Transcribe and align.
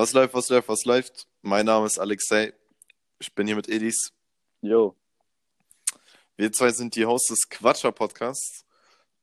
Was 0.00 0.14
läuft, 0.14 0.32
was 0.32 0.48
läuft, 0.48 0.68
was 0.70 0.84
läuft? 0.86 1.26
Mein 1.42 1.66
Name 1.66 1.84
ist 1.84 1.98
Alexei. 1.98 2.54
Ich 3.18 3.34
bin 3.34 3.46
hier 3.46 3.54
mit 3.54 3.68
Edis. 3.68 4.14
Jo. 4.62 4.96
Wir 6.38 6.50
zwei 6.52 6.70
sind 6.70 6.96
die 6.96 7.04
Hosts 7.04 7.28
des 7.28 7.48
Quatscher 7.50 7.92
Podcasts 7.92 8.64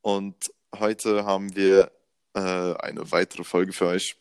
und 0.01 0.35
heute 0.77 1.25
haben 1.25 1.55
wir 1.55 1.91
äh, 2.35 2.39
eine 2.75 3.11
weitere 3.11 3.43
Folge 3.43 3.73
für 3.73 3.87
euch. 3.87 4.17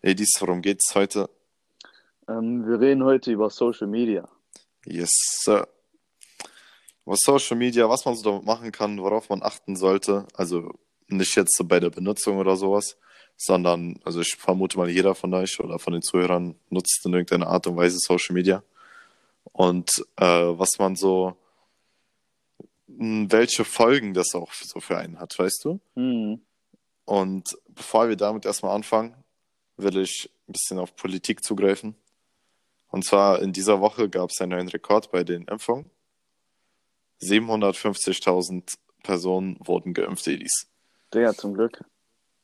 Edis, 0.00 0.30
worum 0.38 0.62
geht's 0.62 0.94
heute? 0.94 1.28
Ähm, 2.26 2.66
wir 2.66 2.80
reden 2.80 3.04
heute 3.04 3.30
über 3.32 3.50
Social 3.50 3.86
Media. 3.86 4.26
Yes, 4.86 5.10
Sir. 5.42 5.68
Was 7.04 7.18
Social 7.20 7.58
Media, 7.58 7.86
was 7.86 8.02
man 8.06 8.16
so 8.16 8.22
damit 8.22 8.46
machen 8.46 8.72
kann, 8.72 8.98
worauf 9.02 9.28
man 9.28 9.42
achten 9.42 9.76
sollte. 9.76 10.26
Also 10.32 10.72
nicht 11.08 11.36
jetzt 11.36 11.54
so 11.54 11.64
bei 11.64 11.80
der 11.80 11.90
Benutzung 11.90 12.38
oder 12.38 12.56
sowas, 12.56 12.96
sondern, 13.36 14.00
also 14.04 14.20
ich 14.20 14.36
vermute 14.36 14.78
mal, 14.78 14.88
jeder 14.88 15.14
von 15.14 15.32
euch 15.34 15.60
oder 15.60 15.78
von 15.78 15.92
den 15.92 16.02
Zuhörern 16.02 16.54
nutzt 16.70 17.04
in 17.04 17.12
irgendeiner 17.12 17.48
Art 17.48 17.66
und 17.66 17.76
Weise 17.76 17.98
Social 17.98 18.34
Media. 18.34 18.62
Und 19.52 19.90
äh, 20.16 20.24
was 20.24 20.78
man 20.78 20.96
so, 20.96 21.36
mh, 22.88 23.26
welche 23.30 23.64
Folgen 23.64 24.14
das 24.14 24.34
auch 24.34 24.52
so 24.52 24.80
für 24.80 24.98
einen 24.98 25.20
hat, 25.20 25.38
weißt 25.38 25.64
du? 25.64 25.80
Hm. 25.94 26.40
Und 27.04 27.48
bevor 27.68 28.08
wir 28.08 28.16
damit 28.16 28.46
erstmal 28.46 28.74
anfangen, 28.74 29.14
will 29.76 29.98
ich 29.98 30.30
ein 30.48 30.52
bisschen 30.52 30.78
auf 30.78 30.96
Politik 30.96 31.44
zugreifen. 31.44 31.94
Und 32.88 33.04
zwar 33.04 33.42
in 33.42 33.52
dieser 33.52 33.80
Woche 33.80 34.08
gab 34.08 34.30
es 34.30 34.40
einen 34.40 34.52
neuen 34.52 34.68
Rekord 34.68 35.10
bei 35.10 35.22
den 35.22 35.44
Impfungen. 35.44 35.90
750.000 37.20 38.76
Personen 39.02 39.58
wurden 39.60 39.94
geimpft, 39.94 40.26
Edis. 40.26 40.66
Digga, 41.12 41.32
zum 41.34 41.54
Glück. 41.54 41.84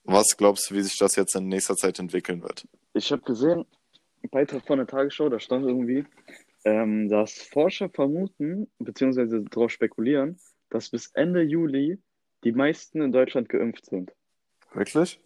Was 0.05 0.37
glaubst 0.37 0.71
du, 0.71 0.75
wie 0.75 0.83
sich 0.83 0.99
das 0.99 1.17
jetzt 1.17 1.35
in 1.37 1.49
nächster 1.49 1.77
Zeit 1.77 1.99
entwickeln 1.99 2.43
wird? 2.43 2.67
Ich 2.95 3.13
habe 3.13 3.23
gesehen, 3.23 3.65
ein 4.23 4.31
Beitrag 4.31 4.67
von 4.67 4.79
der 4.79 4.87
Tagesschau, 4.87 5.29
da 5.29 5.39
stand 5.39 5.65
irgendwie, 5.67 6.05
ähm, 6.65 7.09
dass 7.09 7.35
Forscher 7.35 7.89
vermuten, 7.89 8.71
beziehungsweise 8.79 9.43
darauf 9.43 9.71
spekulieren, 9.71 10.39
dass 10.71 10.91
bis 10.91 11.11
Ende 11.15 11.43
Juli 11.43 11.99
die 12.45 12.53
meisten 12.53 13.01
in 13.01 13.13
Deutschland 13.13 13.49
geimpft 13.49 13.87
sind. 13.87 14.13
Wirklich? 14.73 15.21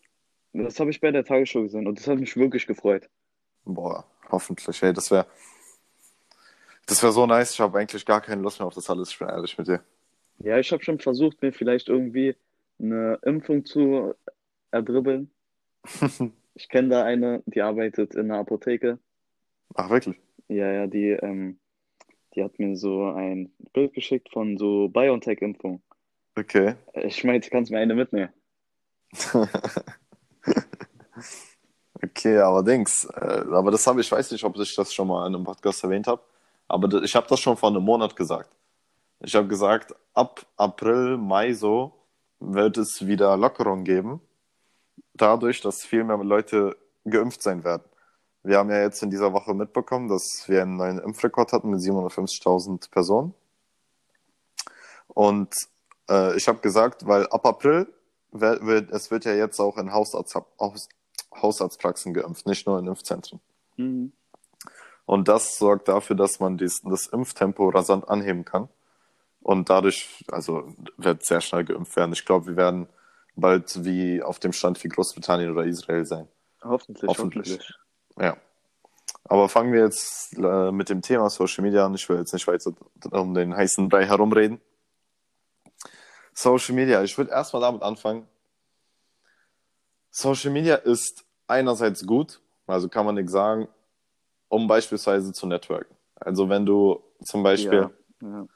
Das 0.53 0.81
habe 0.81 0.91
ich 0.91 1.01
bei 1.01 1.11
der 1.11 1.25
Tagesschau 1.25 1.63
gesehen 1.63 1.87
und 1.87 1.99
das 1.99 2.07
hat 2.07 2.19
mich 2.19 2.37
wirklich 2.37 2.67
gefreut. 2.67 3.09
Boah, 3.65 4.07
hoffentlich. 4.31 4.81
Hey, 4.81 4.93
das 4.93 5.11
wäre 5.11 5.27
das 6.87 7.03
wäre 7.03 7.13
so 7.13 7.27
nice. 7.27 7.51
Ich 7.51 7.61
habe 7.61 7.79
eigentlich 7.79 8.07
gar 8.07 8.21
keine 8.21 8.43
Lust 8.43 8.61
mehr 8.61 8.67
auf 8.67 8.75
das 8.75 8.89
alles, 8.89 9.11
ich 9.11 9.19
bin 9.19 9.29
ehrlich 9.29 9.59
mit 9.59 9.67
dir. 9.67 9.83
Ja, 10.39 10.59
ich 10.59 10.71
habe 10.73 10.83
schon 10.83 11.01
versucht, 11.01 11.43
mir 11.43 11.53
vielleicht 11.53 11.89
irgendwie 11.89 12.37
eine 12.79 13.19
Impfung 13.23 13.65
zu 13.65 14.15
erdribbeln. 14.70 15.31
Ich 16.59 16.70
kenne 16.70 16.89
da 16.89 17.05
eine, 17.05 17.42
die 17.45 17.61
arbeitet 17.61 18.14
in 18.14 18.31
einer 18.31 18.39
Apotheke. 18.41 18.98
Ach, 19.75 19.91
wirklich? 19.91 20.17
Ja, 20.48 20.72
ja, 20.72 20.86
die, 20.86 21.11
ähm, 21.11 21.59
die 22.34 22.42
hat 22.42 22.59
mir 22.59 22.78
so 22.78 23.11
ein 23.11 23.53
Bild 23.75 23.92
geschickt 23.92 24.31
von 24.33 24.56
so 24.56 24.89
BioNTech-Impfung. 24.89 25.83
Okay. 26.34 26.77
Ich 26.94 27.25
meinte, 27.25 27.50
kannst 27.50 27.70
mir 27.70 27.78
eine 27.78 27.94
mitnehmen. 27.94 28.33
Okay, 32.03 32.39
allerdings. 32.39 33.05
Äh, 33.05 33.44
aber 33.53 33.70
das 33.70 33.87
habe 33.87 34.00
ich, 34.00 34.11
weiß 34.11 34.31
nicht, 34.31 34.44
ob 34.44 34.56
ich 34.59 34.75
das 34.75 34.92
schon 34.92 35.09
mal 35.09 35.27
in 35.27 35.34
einem 35.34 35.44
Podcast 35.44 35.83
erwähnt 35.83 36.06
habe, 36.06 36.22
aber 36.69 37.03
ich 37.03 37.14
habe 37.17 37.27
das 37.28 37.41
schon 37.41 37.56
vor 37.56 37.70
einem 37.70 37.83
Monat 37.83 38.14
gesagt. 38.14 38.50
Ich 39.20 39.34
habe 39.34 39.47
gesagt, 39.48 39.94
ab 40.14 40.47
April, 40.56 41.17
Mai 41.17 41.53
so 41.55 41.92
wird 42.39 42.77
es 42.77 43.06
wieder 43.06 43.37
Lockerung 43.37 43.84
geben, 43.84 44.20
dadurch, 45.17 45.61
dass 45.61 45.84
viel 45.84 46.05
mehr 46.05 46.19
Leute 46.19 46.77
geimpft 47.05 47.42
sein 47.42 47.64
werden. 47.64 47.84
Wir 48.42 48.59
haben 48.59 48.70
ja 48.70 48.81
jetzt 48.81 49.03
in 49.03 49.11
dieser 49.11 49.33
Woche 49.33 49.55
mitbekommen, 49.55 50.09
dass 50.09 50.45
wir 50.47 50.62
einen 50.62 50.77
neuen 50.77 50.98
Impfrekord 50.98 51.53
hatten 51.53 51.70
mit 51.70 51.81
750.000 51.81 52.91
Personen. 52.91 53.34
Und 55.09 55.53
äh, 56.09 56.37
ich 56.37 56.47
habe 56.47 56.59
gesagt, 56.60 57.06
weil 57.06 57.26
ab 57.28 57.44
April 57.44 57.93
wird, 58.31 58.91
es 58.91 59.10
wird 59.10 59.25
ja 59.25 59.34
jetzt 59.34 59.59
auch 59.60 59.78
in 59.78 59.93
Hausarzt, 59.93 60.37
Haus, 60.60 60.88
Hausarztpraxen 61.34 62.15
geimpft, 62.15 62.47
nicht 62.47 62.66
nur 62.66 62.78
in 62.78 62.87
Impfzentren. 62.87 63.41
Mhm. 63.76 64.12
Und 65.06 65.28
das 65.28 65.56
sorgt 65.59 65.88
dafür, 65.88 66.16
dass 66.16 66.41
man 66.41 66.59
dies, 66.59 66.81
das 66.82 67.06
Impftempo 67.06 67.69
rasant 67.69 68.09
anheben 68.09 68.44
kann. 68.44 68.69
Und 69.41 69.71
dadurch, 69.71 70.25
also 70.31 70.72
wird 70.97 71.25
sehr 71.25 71.41
schnell 71.41 71.65
geimpft 71.65 71.94
werden. 71.97 72.12
Ich 72.12 72.25
glaube, 72.25 72.47
wir 72.47 72.56
werden 72.56 72.88
bald 73.37 73.85
wie 73.85 74.23
auf 74.23 74.39
dem 74.39 74.53
Stand 74.53 74.83
wie 74.83 74.89
Großbritannien 74.89 75.51
oder 75.53 75.65
Israel 75.65 76.05
sein. 76.05 76.29
Hoffentlich, 76.63 77.09
Hoffentlich. 77.09 77.49
hoffentlich. 77.51 77.75
Ja. 78.19 78.37
Aber 79.25 79.49
fangen 79.49 79.73
wir 79.73 79.81
jetzt 79.85 80.37
äh, 80.39 80.73
mit 80.73 80.89
dem 80.89 81.03
Thema 81.03 81.29
Social 81.31 81.63
Media 81.65 81.85
an. 81.85 81.95
Ich 81.95 82.09
will 82.09 82.19
jetzt 82.19 82.33
nicht 82.33 82.47
weiter 82.47 82.73
um 83.11 83.35
den 83.35 83.55
heißen 83.57 83.89
Brei 83.89 84.07
herumreden. 84.07 84.61
Social 86.33 86.75
Media, 86.75 87.03
ich 87.03 87.17
würde 87.17 87.31
erstmal 87.31 87.63
damit 87.63 87.83
anfangen. 87.83 88.29
Social 90.11 90.51
Media 90.51 90.77
ist 90.77 91.25
einerseits 91.47 92.07
gut, 92.07 92.41
also 92.67 92.89
kann 92.89 93.07
man 93.07 93.15
nichts 93.15 93.33
sagen, 93.33 93.69
um 94.49 94.67
beispielsweise 94.67 95.33
zu 95.33 95.47
networken. 95.47 95.95
Also 96.15 96.49
wenn 96.49 96.65
du 96.67 97.03
zum 97.25 97.43
Beispiel, 97.43 97.91
Ja, 98.23 98.29
ja. 98.29 98.47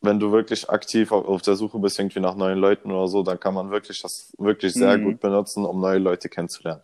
Wenn 0.00 0.20
du 0.20 0.32
wirklich 0.32 0.68
aktiv 0.70 1.12
auf, 1.12 1.42
der 1.42 1.56
Suche 1.56 1.78
bist, 1.78 1.98
irgendwie 1.98 2.20
nach 2.20 2.34
neuen 2.34 2.58
Leuten 2.58 2.90
oder 2.90 3.08
so, 3.08 3.22
dann 3.22 3.40
kann 3.40 3.54
man 3.54 3.70
wirklich 3.70 4.00
das 4.02 4.32
wirklich 4.38 4.74
sehr 4.74 4.98
Mhm. 4.98 5.04
gut 5.04 5.20
benutzen, 5.20 5.64
um 5.64 5.80
neue 5.80 5.98
Leute 5.98 6.28
kennenzulernen. 6.28 6.82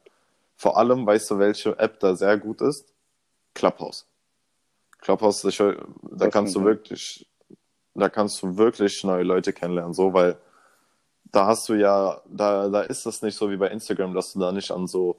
Vor 0.56 0.76
allem, 0.76 1.06
weißt 1.06 1.30
du, 1.30 1.38
welche 1.38 1.78
App 1.78 2.00
da 2.00 2.14
sehr 2.16 2.38
gut 2.38 2.60
ist? 2.60 2.92
Clubhouse. 3.54 4.06
Clubhouse, 5.00 5.44
ich, 5.44 5.58
da 5.58 5.76
Das 6.12 6.32
kannst 6.32 6.54
du 6.56 6.64
wirklich, 6.64 7.28
da 7.94 8.08
kannst 8.08 8.42
du 8.42 8.56
wirklich 8.56 9.04
neue 9.04 9.22
Leute 9.22 9.52
kennenlernen, 9.52 9.92
so, 9.92 10.12
weil 10.12 10.36
da 11.32 11.46
hast 11.46 11.68
du 11.68 11.74
ja, 11.74 12.20
da, 12.26 12.68
da 12.68 12.82
ist 12.82 13.06
es 13.06 13.22
nicht 13.22 13.36
so 13.36 13.50
wie 13.50 13.56
bei 13.56 13.68
Instagram, 13.68 14.14
dass 14.14 14.32
du 14.32 14.40
da 14.40 14.52
nicht 14.52 14.70
an 14.70 14.86
so 14.86 15.16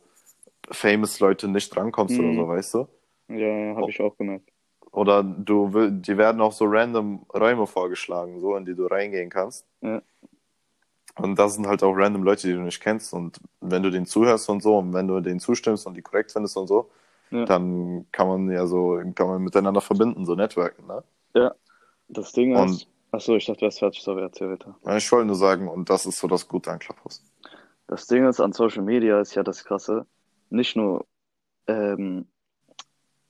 famous 0.71 1.19
Leute 1.19 1.47
nicht 1.47 1.75
rankommst 1.75 2.19
oder 2.19 2.29
Mhm. 2.29 2.35
so, 2.35 2.47
weißt 2.47 2.73
du? 2.73 2.87
Ja, 3.29 3.35
ja, 3.37 3.75
habe 3.75 3.89
ich 3.89 4.01
auch 4.01 4.17
gemerkt. 4.17 4.49
Oder 4.95 5.23
du 5.23 5.89
die 5.91 6.17
werden 6.17 6.39
auch 6.39 6.53
so 6.53 6.65
random 6.65 7.25
Räume 7.33 7.67
vorgeschlagen, 7.67 8.39
so 8.39 8.55
in 8.55 8.63
die 8.65 8.73
du 8.75 8.85
reingehen 8.87 9.29
kannst. 9.29 9.65
Ja. 9.81 10.01
Und 11.17 11.37
das 11.37 11.55
sind 11.55 11.67
halt 11.67 11.83
auch 11.83 11.93
random 11.93 12.23
Leute, 12.23 12.47
die 12.47 12.53
du 12.53 12.61
nicht 12.61 12.81
kennst. 12.81 13.13
Und 13.13 13.39
wenn 13.61 13.83
du 13.83 13.89
denen 13.91 14.05
zuhörst 14.05 14.49
und 14.49 14.63
so, 14.63 14.77
und 14.77 14.93
wenn 14.93 15.07
du 15.07 15.19
denen 15.19 15.39
zustimmst 15.39 15.85
und 15.85 15.95
die 15.95 16.01
korrekt 16.01 16.31
findest 16.31 16.55
und 16.57 16.67
so, 16.67 16.89
Ja. 17.31 17.43
dann 17.45 18.05
kann 18.11 18.27
man 18.27 18.49
ja 18.51 18.65
so, 18.67 19.01
kann 19.15 19.27
man 19.27 19.41
miteinander 19.43 19.81
verbinden, 19.81 20.25
so 20.25 20.35
networken, 20.35 20.85
ne? 20.87 21.03
Das 22.07 22.31
Ding 22.33 22.55
Und- 22.55 22.69
ist, 22.69 22.87
achso, 23.11 23.35
ich 23.35 23.45
dachte, 23.47 23.59
du 23.61 23.65
wärst 23.65 23.79
fertig, 23.79 24.01
sorry, 24.03 24.21
erzähl 24.21 24.51
weiter. 24.51 24.77
Ja, 24.85 24.95
Ich 24.95 25.11
wollte 25.11 25.25
nur 25.25 25.35
sagen, 25.35 25.67
und 25.67 25.89
das 25.89 26.05
ist 26.05 26.19
so 26.19 26.27
das 26.27 26.47
Gute 26.47 26.71
an 26.71 26.77
Clubhouse. 26.79 27.23
Das 27.87 28.05
Ding 28.05 28.27
ist, 28.27 28.39
an 28.39 28.53
Social 28.53 28.83
Media 28.83 29.19
ist 29.19 29.33
ja 29.35 29.41
das 29.43 29.63
Krasse, 29.65 30.05
nicht 30.51 30.75
nur 30.75 31.05
ähm, 31.67 32.27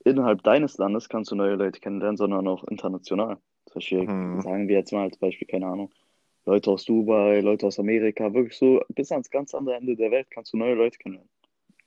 innerhalb 0.06 0.42
deines 0.42 0.78
Landes 0.78 1.08
kannst 1.08 1.30
du 1.30 1.34
neue 1.34 1.54
Leute 1.56 1.80
kennenlernen, 1.80 2.16
sondern 2.16 2.46
auch 2.48 2.64
international. 2.64 3.38
Zum 3.66 3.74
Beispiel, 3.74 4.06
Hm. 4.06 4.40
sagen 4.42 4.68
wir 4.68 4.76
jetzt 4.76 4.92
mal 4.92 5.02
als 5.02 5.16
Beispiel, 5.16 5.48
keine 5.48 5.66
Ahnung, 5.66 5.90
Leute 6.44 6.70
aus 6.70 6.84
Dubai, 6.84 7.40
Leute 7.40 7.66
aus 7.66 7.78
Amerika, 7.78 8.32
wirklich 8.32 8.56
so 8.56 8.80
bis 8.88 9.10
ans 9.10 9.30
ganz 9.30 9.54
andere 9.54 9.76
Ende 9.76 9.96
der 9.96 10.10
Welt 10.10 10.28
kannst 10.30 10.52
du 10.52 10.56
neue 10.56 10.74
Leute 10.74 10.98
kennenlernen. 10.98 11.30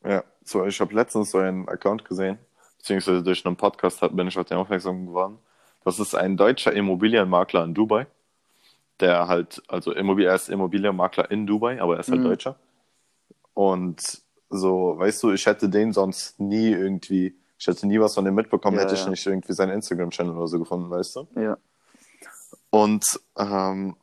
Ja, 0.04 0.24
so, 0.44 0.66
ich 0.66 0.80
habe 0.80 0.94
letztens 0.96 1.32
so 1.32 1.38
einen 1.40 1.68
Account 1.68 2.06
gesehen, 2.06 2.38
beziehungsweise 2.78 3.24
durch 3.24 3.46
einen 3.46 3.56
Podcast 3.56 4.02
bin 4.16 4.28
ich 4.28 4.38
auf 4.38 4.48
den 4.48 4.58
aufmerksam 4.58 5.06
geworden. 5.08 5.38
Das 5.86 6.00
ist 6.00 6.14
ein 6.16 6.38
deutscher 6.38 6.74
Immobilienmakler 6.74 7.64
in 7.64 7.74
Dubai, 7.74 8.06
der 9.00 9.28
halt, 9.28 9.62
also 9.68 9.94
Immobil 9.94 10.26
er 10.26 10.36
ist 10.36 10.50
Immobilienmakler 10.50 11.32
in 11.32 11.48
Dubai, 11.48 11.82
aber 11.82 11.96
er 11.96 12.00
ist 12.02 12.12
halt 12.12 12.22
Mhm. 12.22 12.26
Deutscher. 12.26 12.56
Und 13.54 14.22
so, 14.50 14.96
weißt 14.98 15.24
du, 15.24 15.32
ich 15.32 15.46
hätte 15.46 15.70
den 15.70 15.94
sonst 15.94 16.40
nie 16.40 16.70
irgendwie, 16.70 17.36
ich 17.60 17.68
hätte 17.68 17.86
nie 17.86 18.00
was 18.00 18.16
von 18.16 18.24
dem 18.24 18.36
mitbekommen, 18.36 18.78
Ja, 18.78 18.84
hätte 18.84 18.96
ich 18.96 19.04
ja. 19.04 19.10
nicht 19.10 19.26
irgendwie 19.26 19.54
seinen 19.54 19.74
Instagram-Channel 19.74 20.36
oder 20.36 20.48
so 20.48 20.60
gefunden, 20.60 20.90
weißt 20.90 21.16
du? 21.18 21.28
Ja. 21.36 21.58
Und 22.70 23.06
ähm, 23.38 23.98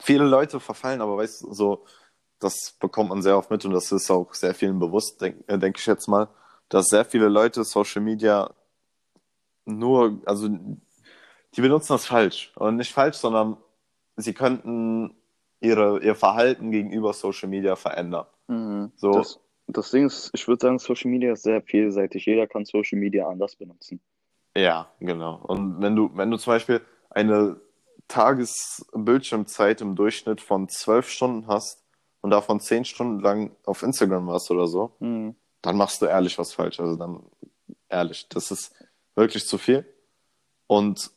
viele 0.00 0.24
Leute 0.24 0.60
verfallen, 0.60 1.00
aber 1.00 1.16
weißt 1.16 1.42
du, 1.42 1.52
so, 1.52 1.84
das 2.38 2.76
bekommt 2.78 3.10
man 3.10 3.22
sehr 3.22 3.36
oft 3.36 3.50
mit 3.50 3.64
und 3.64 3.72
das 3.72 3.90
ist 3.90 4.08
auch 4.10 4.32
sehr 4.34 4.54
vielen 4.54 4.78
bewusst, 4.78 5.20
denke 5.20 5.42
äh, 5.48 5.58
denk 5.58 5.78
ich 5.78 5.86
jetzt 5.86 6.06
mal, 6.06 6.28
dass 6.68 6.86
sehr 6.86 7.04
viele 7.04 7.28
Leute 7.28 7.64
Social 7.64 8.02
Media 8.02 8.50
nur, 9.64 10.20
also 10.24 10.48
die 10.48 11.60
benutzen 11.60 11.94
das 11.94 12.06
falsch. 12.06 12.52
Und 12.54 12.76
nicht 12.76 12.92
falsch, 12.92 13.16
sondern 13.16 13.56
sie 14.16 14.32
könnten 14.32 15.16
ihre, 15.60 16.00
ihr 16.04 16.14
Verhalten 16.14 16.70
gegenüber 16.70 17.12
Social 17.12 17.48
Media 17.48 17.74
verändern. 17.74 18.26
Mhm. 18.46 18.92
So. 18.96 19.12
Das, 19.12 19.40
das 19.66 19.90
Ding 19.90 20.06
ist, 20.06 20.30
ich 20.34 20.46
würde 20.46 20.60
sagen, 20.60 20.78
Social 20.78 21.10
Media 21.10 21.32
ist 21.32 21.42
sehr 21.42 21.62
vielseitig. 21.62 22.26
Jeder 22.26 22.46
kann 22.46 22.64
Social 22.64 22.98
Media 22.98 23.28
anders 23.28 23.56
benutzen. 23.56 24.00
Ja, 24.56 24.90
genau. 25.00 25.40
Und 25.42 25.80
wenn 25.82 25.96
du, 25.96 26.10
wenn 26.14 26.30
du 26.30 26.36
zum 26.36 26.52
Beispiel 26.52 26.80
eine 27.10 27.60
Tagesbildschirmzeit 28.08 29.80
im 29.80 29.96
Durchschnitt 29.96 30.40
von 30.40 30.68
zwölf 30.68 31.08
Stunden 31.08 31.46
hast 31.46 31.82
und 32.20 32.30
davon 32.30 32.60
zehn 32.60 32.84
Stunden 32.84 33.20
lang 33.20 33.54
auf 33.64 33.82
Instagram 33.82 34.26
warst 34.26 34.50
oder 34.50 34.66
so, 34.66 34.94
Mhm. 35.00 35.34
dann 35.62 35.76
machst 35.76 36.02
du 36.02 36.06
ehrlich 36.06 36.38
was 36.38 36.52
falsch. 36.52 36.78
Also 36.80 36.96
dann 36.96 37.22
ehrlich, 37.88 38.28
das 38.28 38.50
ist 38.50 38.74
wirklich 39.14 39.46
zu 39.46 39.58
viel. 39.58 39.86
Und 40.66 41.10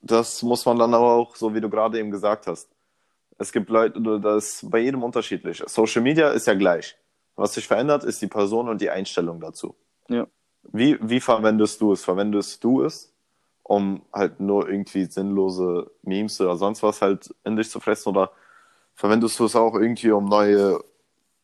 das 0.00 0.42
muss 0.42 0.64
man 0.66 0.78
dann 0.78 0.94
aber 0.94 1.14
auch, 1.14 1.36
so 1.36 1.54
wie 1.54 1.60
du 1.60 1.68
gerade 1.68 1.98
eben 1.98 2.10
gesagt 2.10 2.46
hast. 2.46 2.68
Es 3.38 3.52
gibt 3.52 3.68
Leute, 3.70 4.00
das 4.20 4.62
ist 4.62 4.70
bei 4.70 4.78
jedem 4.80 5.02
unterschiedlich. 5.02 5.62
Social 5.66 6.02
Media 6.02 6.30
ist 6.30 6.46
ja 6.46 6.54
gleich. 6.54 6.96
Was 7.38 7.54
sich 7.54 7.68
verändert, 7.68 8.02
ist 8.02 8.20
die 8.20 8.26
Person 8.26 8.68
und 8.68 8.80
die 8.80 8.90
Einstellung 8.90 9.40
dazu. 9.40 9.76
Ja. 10.08 10.26
Wie, 10.72 10.98
wie 11.00 11.20
verwendest 11.20 11.80
du 11.80 11.92
es? 11.92 12.04
Verwendest 12.04 12.64
du 12.64 12.82
es, 12.82 13.12
um 13.62 14.02
halt 14.12 14.40
nur 14.40 14.68
irgendwie 14.68 15.04
sinnlose 15.04 15.88
Memes 16.02 16.40
oder 16.40 16.56
sonst 16.56 16.82
was 16.82 17.00
halt 17.00 17.32
in 17.44 17.56
dich 17.56 17.70
zu 17.70 17.78
fressen? 17.80 18.08
Oder 18.10 18.32
verwendest 18.94 19.38
du 19.38 19.44
es 19.44 19.54
auch 19.54 19.74
irgendwie, 19.74 20.10
um 20.10 20.24
neue, 20.24 20.82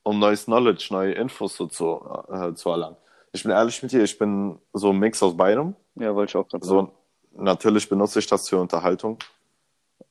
um 0.02 0.18
neues 0.18 0.46
Knowledge, 0.46 0.88
neue 0.90 1.12
Infos 1.12 1.56
so 1.56 1.68
zu, 1.68 2.00
äh, 2.28 2.52
zu 2.54 2.70
erlangen? 2.70 2.96
Ich 3.32 3.44
bin 3.44 3.52
ehrlich 3.52 3.80
mit 3.82 3.92
dir, 3.92 4.02
ich 4.02 4.18
bin 4.18 4.58
so 4.72 4.90
ein 4.90 4.98
Mix 4.98 5.22
aus 5.22 5.36
beidem. 5.36 5.76
Ja, 5.94 6.14
wollte 6.14 6.30
ich 6.30 6.36
auch 6.36 6.48
gerade 6.48 6.66
So, 6.66 6.76
sagen. 6.76 6.92
natürlich 7.36 7.88
benutze 7.88 8.18
ich 8.18 8.26
das 8.26 8.44
zur 8.44 8.60
Unterhaltung, 8.60 9.18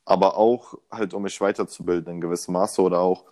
aber 0.06 0.38
auch 0.38 0.76
halt, 0.90 1.14
um 1.14 1.24
mich 1.24 1.40
weiterzubilden 1.42 2.14
in 2.16 2.22
gewissem 2.22 2.54
Maße 2.54 2.82
oder 2.82 3.00
auch 3.00 3.26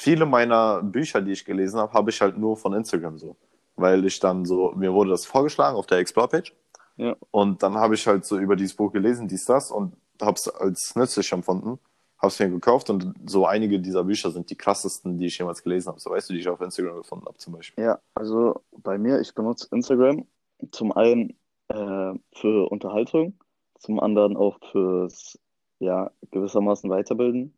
viele 0.00 0.26
meiner 0.26 0.82
Bücher, 0.82 1.20
die 1.20 1.32
ich 1.32 1.44
gelesen 1.44 1.78
habe, 1.78 1.92
habe 1.92 2.10
ich 2.10 2.20
halt 2.20 2.38
nur 2.38 2.56
von 2.56 2.72
Instagram 2.72 3.18
so, 3.18 3.36
weil 3.76 4.04
ich 4.06 4.18
dann 4.20 4.44
so, 4.44 4.72
mir 4.76 4.92
wurde 4.92 5.10
das 5.10 5.26
vorgeschlagen 5.26 5.76
auf 5.76 5.86
der 5.86 5.98
Explore-Page 5.98 6.54
Ja. 6.96 7.16
und 7.30 7.62
dann 7.62 7.74
habe 7.74 7.94
ich 7.94 8.06
halt 8.06 8.24
so 8.24 8.38
über 8.38 8.56
dieses 8.56 8.74
Buch 8.74 8.92
gelesen, 8.92 9.28
dies, 9.28 9.44
das 9.44 9.70
und 9.70 9.94
habe 10.20 10.34
es 10.36 10.48
als 10.48 10.94
nützlich 10.96 11.30
empfunden, 11.32 11.78
habe 12.18 12.28
es 12.28 12.38
mir 12.38 12.48
gekauft 12.50 12.90
und 12.90 13.14
so 13.26 13.46
einige 13.46 13.78
dieser 13.80 14.04
Bücher 14.04 14.30
sind 14.30 14.50
die 14.50 14.56
krassesten, 14.56 15.18
die 15.18 15.26
ich 15.26 15.38
jemals 15.38 15.62
gelesen 15.62 15.88
habe, 15.88 16.00
so 16.00 16.10
weißt 16.10 16.28
du, 16.28 16.34
die 16.34 16.40
ich 16.40 16.48
auf 16.48 16.60
Instagram 16.60 16.96
gefunden 16.96 17.26
habe 17.26 17.36
zum 17.38 17.52
Beispiel. 17.54 17.84
Ja, 17.84 17.98
also 18.14 18.62
bei 18.78 18.98
mir, 18.98 19.20
ich 19.20 19.34
benutze 19.34 19.68
Instagram 19.72 20.26
zum 20.72 20.92
einen 20.92 21.30
äh, 21.68 22.12
für 22.34 22.70
Unterhaltung, 22.70 23.38
zum 23.78 24.00
anderen 24.00 24.36
auch 24.36 24.58
fürs, 24.72 25.38
ja, 25.78 26.10
gewissermaßen 26.30 26.90
weiterbilden, 26.90 27.54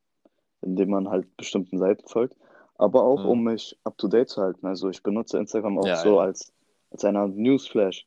indem 0.63 0.91
man 0.91 1.09
halt 1.09 1.37
bestimmten 1.37 1.79
Seiten 1.79 2.07
folgt, 2.09 2.37
aber 2.77 3.05
auch 3.05 3.23
Mhm. 3.25 3.31
um 3.31 3.45
mich 3.45 3.79
up 3.85 3.99
to 3.99 4.09
date 4.09 4.29
zu 4.29 4.41
halten. 4.41 4.67
Also 4.67 4.89
ich 4.89 5.03
benutze 5.03 5.39
Instagram 5.39 5.79
auch 5.79 5.87
Ja, 5.87 5.97
so 5.97 6.17
ja. 6.17 6.23
als, 6.25 6.53
als 6.91 7.05
eine 7.05 7.21
Art 7.21 7.35
Newsflash. 7.37 8.07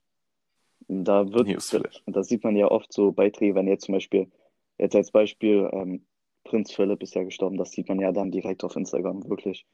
Da 0.87 1.31
wird, 1.31 1.47
Newsflash. 1.47 2.03
da 2.05 2.23
sieht 2.23 2.43
man 2.43 2.55
ja 2.55 2.69
oft 2.69 2.91
so 2.93 3.11
Beiträge, 3.11 3.55
wenn 3.55 3.67
jetzt 3.67 3.85
zum 3.85 3.93
Beispiel, 3.93 4.29
jetzt 4.77 4.95
als 4.95 5.11
Beispiel, 5.11 5.69
ähm, 5.71 6.05
Prinz 6.43 6.71
Philipp 6.71 7.01
ist 7.01 7.15
ja 7.15 7.23
gestorben, 7.23 7.57
das 7.57 7.71
sieht 7.71 7.87
man 7.89 7.99
ja 7.99 8.11
dann 8.11 8.29
direkt 8.31 8.63
auf 8.63 8.75
Instagram, 8.75 9.27
wirklich 9.29 9.65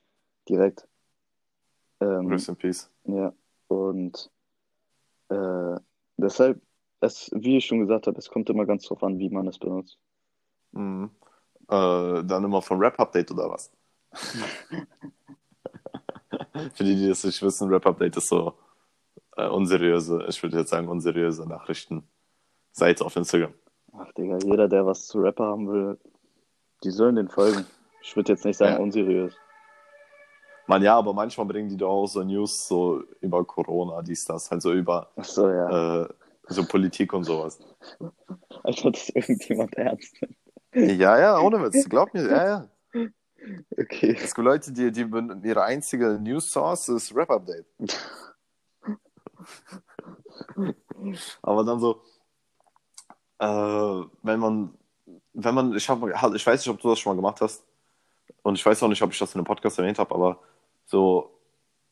direkt. 0.48 0.88
Ähm, 2.00 2.28
Rest 2.28 2.48
in 2.50 2.56
Peace. 2.56 2.90
ja, 3.06 3.34
und 3.68 4.32
äh, 5.30 5.76
deshalb, 6.18 6.62
es, 7.02 7.30
wie 7.34 7.58
ich 7.58 7.66
schon 7.66 7.80
gesagt 7.80 8.08
habe, 8.08 8.18
es 8.18 8.30
kommt 8.30 8.50
immer 8.50 8.66
ganz 8.66 8.86
drauf 8.86 9.04
an, 9.04 9.20
wie 9.20 9.30
man 9.30 9.48
es 9.48 9.60
benutzt. 9.60 9.98
Mhm. 10.72 11.10
Äh, 11.72 12.24
dann 12.26 12.44
immer 12.44 12.62
von 12.62 12.80
Rap-Update 12.80 13.32
oder 13.32 13.50
was? 13.50 13.72
Für 16.74 16.84
die, 16.84 16.96
die 16.96 17.08
das 17.08 17.24
nicht 17.24 17.42
wissen, 17.42 17.70
Rap-Update 17.70 18.18
ist 18.18 18.28
so 18.28 18.54
äh, 19.38 19.48
unseriöse, 19.48 20.26
ich 20.28 20.44
würde 20.44 20.58
jetzt 20.60 20.70
sagen, 20.70 20.90
unseriöse 20.90 21.48
Nachrichtenseite 21.48 23.06
auf 23.06 23.16
Instagram. 23.16 23.54
Ach, 23.94 24.12
Digga, 24.14 24.38
jeder, 24.44 24.68
der 24.68 24.86
was 24.86 25.08
zu 25.08 25.20
Rapper 25.20 25.46
haben 25.46 25.70
will, 25.72 25.98
die 26.84 26.92
sollen 26.92 27.16
den 27.16 27.30
folgen. 27.30 27.66
Ich 28.02 28.16
würde 28.18 28.34
jetzt 28.34 28.44
nicht 28.44 28.58
sagen 28.58 28.74
Ja. 28.74 28.80
unseriös. 28.80 29.34
Man, 30.68 30.82
ja, 30.82 30.98
aber 30.98 31.14
manchmal 31.14 31.46
bringen 31.48 31.70
die 31.70 31.78
doch 31.78 31.90
auch 31.90 32.08
so 32.08 32.22
News 32.24 32.68
so 32.68 33.02
über 33.22 33.46
Corona, 33.46 34.02
dies, 34.02 34.26
das, 34.26 34.52
halt 34.52 34.62
so 34.62 34.74
über 34.74 35.10
so, 35.22 35.50
ja. 35.50 36.04
äh, 36.04 36.10
so 36.48 36.66
Politik 36.66 37.14
und 37.14 37.24
sowas. 37.24 37.60
Als 38.64 38.84
ob 38.84 38.94
das 38.94 39.10
irgendjemand 39.10 39.74
ernst 39.76 40.22
nimmt. 40.22 40.36
Ja, 40.74 41.20
ja, 41.20 41.40
ohne 41.40 41.62
Witz, 41.64 41.86
glaub 41.90 42.14
mir, 42.14 42.30
ja, 42.30 42.46
ja. 42.46 42.70
Okay. 43.78 44.16
Es 44.22 44.36
gibt 44.36 44.46
Leute, 44.46 44.72
die, 44.72 44.92
die 44.92 45.08
ihre 45.44 45.64
einzige 45.64 46.20
News-Source 46.20 46.90
ist 46.90 47.16
Rap-Update. 47.16 47.66
Aber 51.42 51.64
dann 51.64 51.80
so, 51.80 52.04
äh, 53.40 54.06
wenn 54.22 54.40
man, 54.40 54.78
wenn 55.34 55.56
man, 55.56 55.76
ich, 55.76 55.90
hab, 55.90 56.04
ich 56.36 56.46
weiß 56.46 56.60
nicht, 56.60 56.70
ob 56.70 56.80
du 56.80 56.90
das 56.90 57.00
schon 57.00 57.12
mal 57.12 57.16
gemacht 57.16 57.42
hast 57.42 57.64
und 58.44 58.56
ich 58.56 58.66
weiß 58.66 58.82
auch 58.84 58.88
nicht, 58.88 59.02
ob 59.02 59.12
ich 59.12 59.20
das 59.20 59.34
in 59.34 59.40
einem 59.40 59.46
Podcast 59.46 59.80
erwähnt 59.80 60.00
habe, 60.00 60.14
aber 60.14 60.40
so, 60.86 61.32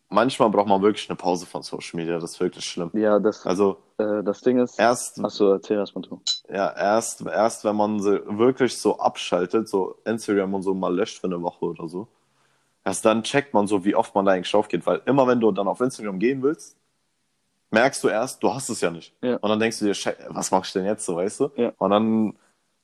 manchmal 0.10 0.50
braucht 0.50 0.68
man 0.68 0.82
wirklich 0.82 1.10
eine 1.10 1.16
Pause 1.16 1.46
von 1.46 1.62
Social 1.64 1.98
Media, 2.00 2.20
das 2.20 2.32
ist 2.32 2.40
wirklich 2.40 2.66
schlimm. 2.66 2.90
Ja, 2.94 3.20
das, 3.20 3.46
Also 3.46 3.78
äh, 3.98 4.24
das 4.24 4.42
Ding 4.42 4.60
ist. 4.60 4.80
erst, 4.80 5.24
Achso, 5.24 5.52
erzähl 5.54 5.78
das 5.78 5.94
mal 5.96 6.02
du. 6.02 6.22
ja, 6.50 6.72
erst, 6.76 7.22
erst 7.26 7.64
wenn 7.66 7.76
man 7.76 8.00
sie 8.00 8.22
wirklich 8.26 8.78
so 8.78 9.00
abschaltet, 9.00 9.70
so 9.70 9.96
Instagram 10.06 10.54
und 10.54 10.64
so 10.64 10.74
mal 10.74 10.94
löscht 10.94 11.20
für 11.20 11.28
eine 11.28 11.42
Woche 11.42 11.66
oder 11.66 11.88
so, 11.88 12.08
erst 12.84 13.06
dann 13.06 13.24
checkt 13.24 13.54
man 13.54 13.68
so, 13.68 13.86
wie 13.86 13.96
oft 13.96 14.14
man 14.16 14.26
da 14.26 14.32
eigentlich 14.34 14.52
drauf 14.52 14.68
geht, 14.68 14.86
weil 14.86 15.02
immer 15.06 15.28
wenn 15.28 15.40
du 15.40 15.52
dann 15.52 15.68
auf 15.68 15.82
Instagram 15.82 16.20
gehen 16.20 16.42
willst, 16.42 16.76
merkst 17.72 18.04
du 18.04 18.08
erst, 18.08 18.42
du 18.42 18.54
hast 18.54 18.70
es 18.70 18.82
ja 18.82 18.90
nicht. 18.90 19.14
Ja. 19.22 19.36
Und 19.38 19.50
dann 19.50 19.60
denkst 19.60 19.80
du 19.80 19.86
dir, 19.86 19.94
was 20.30 20.50
mach 20.52 20.66
ich 20.66 20.74
denn 20.74 20.86
jetzt 20.86 21.06
so, 21.06 21.18
weißt 21.18 21.40
du? 21.42 21.52
Ja. 21.56 21.72
Und 21.78 21.92
dann 21.92 22.36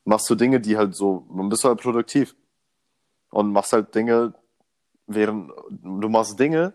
machst 0.04 0.30
du 0.30 0.36
Dinge, 0.36 0.60
die 0.62 0.78
halt 0.78 0.94
so, 0.94 1.26
dann 1.36 1.50
bist 1.50 1.64
du 1.64 1.70
halt 1.70 1.82
produktiv. 1.82 2.36
Und 3.32 3.52
machst 3.52 3.74
halt 3.74 3.96
Dinge, 3.96 4.34
während, 5.08 5.52
du 5.72 6.08
machst 6.08 6.40
Dinge, 6.40 6.74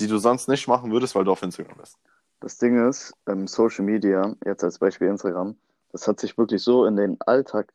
die 0.00 0.06
du 0.06 0.18
sonst 0.18 0.48
nicht 0.48 0.68
machen 0.68 0.90
würdest, 0.92 1.14
weil 1.14 1.24
du 1.24 1.32
auf 1.32 1.42
Instagram 1.42 1.78
bist. 1.78 1.98
Das 2.40 2.58
Ding 2.58 2.88
ist, 2.88 3.14
ähm, 3.28 3.46
Social 3.46 3.84
Media, 3.84 4.34
jetzt 4.44 4.64
als 4.64 4.78
Beispiel 4.80 5.08
Instagram, 5.08 5.56
das 5.92 6.08
hat 6.08 6.18
sich 6.20 6.36
wirklich 6.38 6.62
so 6.62 6.84
in 6.84 6.96
den 6.96 7.20
Alltag 7.22 7.72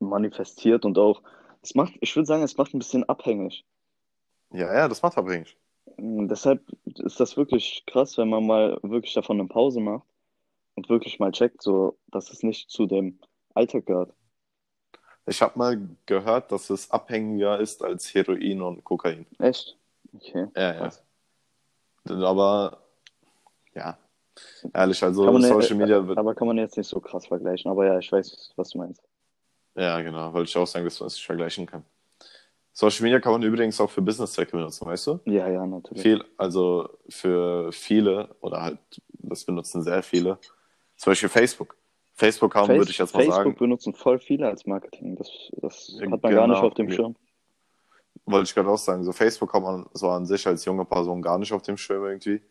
manifestiert 0.00 0.84
und 0.84 0.98
auch, 0.98 1.22
es 1.62 1.74
macht, 1.74 1.94
ich 2.00 2.14
würde 2.14 2.26
sagen, 2.26 2.42
es 2.42 2.56
macht 2.56 2.74
ein 2.74 2.78
bisschen 2.78 3.04
abhängig. 3.04 3.64
Ja, 4.50 4.72
ja, 4.74 4.88
das 4.88 5.02
macht 5.02 5.16
abhängig. 5.18 5.56
Mm, 5.98 6.28
Deshalb 6.28 6.62
ist 6.84 7.20
das 7.20 7.36
wirklich 7.36 7.84
krass, 7.86 8.16
wenn 8.18 8.28
man 8.28 8.46
mal 8.46 8.78
wirklich 8.82 9.14
davon 9.14 9.38
eine 9.40 9.48
Pause 9.48 9.80
macht 9.80 10.06
und 10.76 10.88
wirklich 10.88 11.18
mal 11.20 11.32
checkt, 11.32 11.62
so, 11.62 11.98
dass 12.08 12.32
es 12.32 12.42
nicht 12.42 12.70
zu 12.70 12.86
dem 12.86 13.20
Alltag 13.54 13.86
gehört. 13.86 14.14
Ich 15.26 15.42
habe 15.42 15.58
mal 15.58 15.88
gehört, 16.06 16.52
dass 16.52 16.70
es 16.70 16.90
abhängiger 16.90 17.60
ist 17.60 17.82
als 17.82 18.12
Heroin 18.14 18.62
und 18.62 18.84
Kokain. 18.84 19.26
Echt? 19.38 19.78
Okay. 20.14 20.46
Ja, 20.56 20.74
ja. 20.74 20.78
Krass. 20.78 21.05
Aber 22.10 22.78
ja, 23.74 23.98
ehrlich, 24.72 25.02
also 25.02 25.24
ja- 25.30 25.40
Social 25.40 25.76
Media 25.76 26.06
wird. 26.06 26.18
Aber 26.18 26.34
kann 26.34 26.46
man 26.48 26.58
jetzt 26.58 26.76
nicht 26.76 26.88
so 26.88 27.00
krass 27.00 27.26
vergleichen. 27.26 27.70
Aber 27.70 27.86
ja, 27.86 27.98
ich 27.98 28.10
weiß, 28.10 28.52
was 28.56 28.70
du 28.70 28.78
meinst. 28.78 29.02
Ja, 29.74 30.00
genau, 30.00 30.32
wollte 30.32 30.48
ich 30.48 30.56
auch 30.56 30.66
sagen, 30.66 30.84
dass 30.84 31.00
man 31.00 31.08
es 31.08 31.14
nicht 31.14 31.26
vergleichen 31.26 31.66
kann. 31.66 31.84
Social 32.72 33.04
Media 33.04 33.20
kann 33.20 33.32
man 33.32 33.42
übrigens 33.42 33.80
auch 33.80 33.90
für 33.90 34.02
Business-Zwecke 34.02 34.52
benutzen, 34.52 34.86
weißt 34.86 35.06
du? 35.06 35.20
Ja, 35.24 35.48
ja, 35.48 35.64
natürlich. 35.66 36.02
Viel, 36.02 36.24
also 36.36 36.90
für 37.08 37.72
viele, 37.72 38.34
oder 38.40 38.62
halt, 38.62 38.78
das 39.14 39.44
benutzen 39.44 39.82
sehr 39.82 40.02
viele. 40.02 40.38
Zum 40.96 41.10
Beispiel 41.10 41.28
Facebook. 41.30 41.76
Facebook 42.14 42.54
haben, 42.54 42.66
Face- 42.66 42.78
würde 42.78 42.90
ich 42.90 42.98
jetzt 42.98 43.14
mal 43.14 43.20
Facebook 43.20 43.44
sagen, 43.44 43.56
benutzen 43.56 43.94
voll 43.94 44.18
viele 44.18 44.46
als 44.46 44.66
Marketing. 44.66 45.16
Das, 45.16 45.30
das 45.52 45.96
hat 46.00 46.08
man 46.08 46.20
gar 46.20 46.46
nicht 46.46 46.56
genau. 46.56 46.66
auf 46.66 46.74
dem. 46.74 46.90
Schirm. 46.90 47.16
Wollte 48.26 48.48
ich 48.48 48.54
gerade 48.54 48.68
auch 48.68 48.78
sagen, 48.78 49.04
so 49.04 49.12
Facebook 49.12 49.52
kann 49.52 49.62
man 49.62 49.86
so 49.92 50.10
an 50.10 50.26
sich 50.26 50.46
als 50.46 50.64
junge 50.64 50.84
Person 50.84 51.22
gar 51.22 51.38
nicht 51.38 51.52
auf 51.52 51.62
dem 51.62 51.76
Schirm 51.76 52.04
irgendwie. 52.04 52.42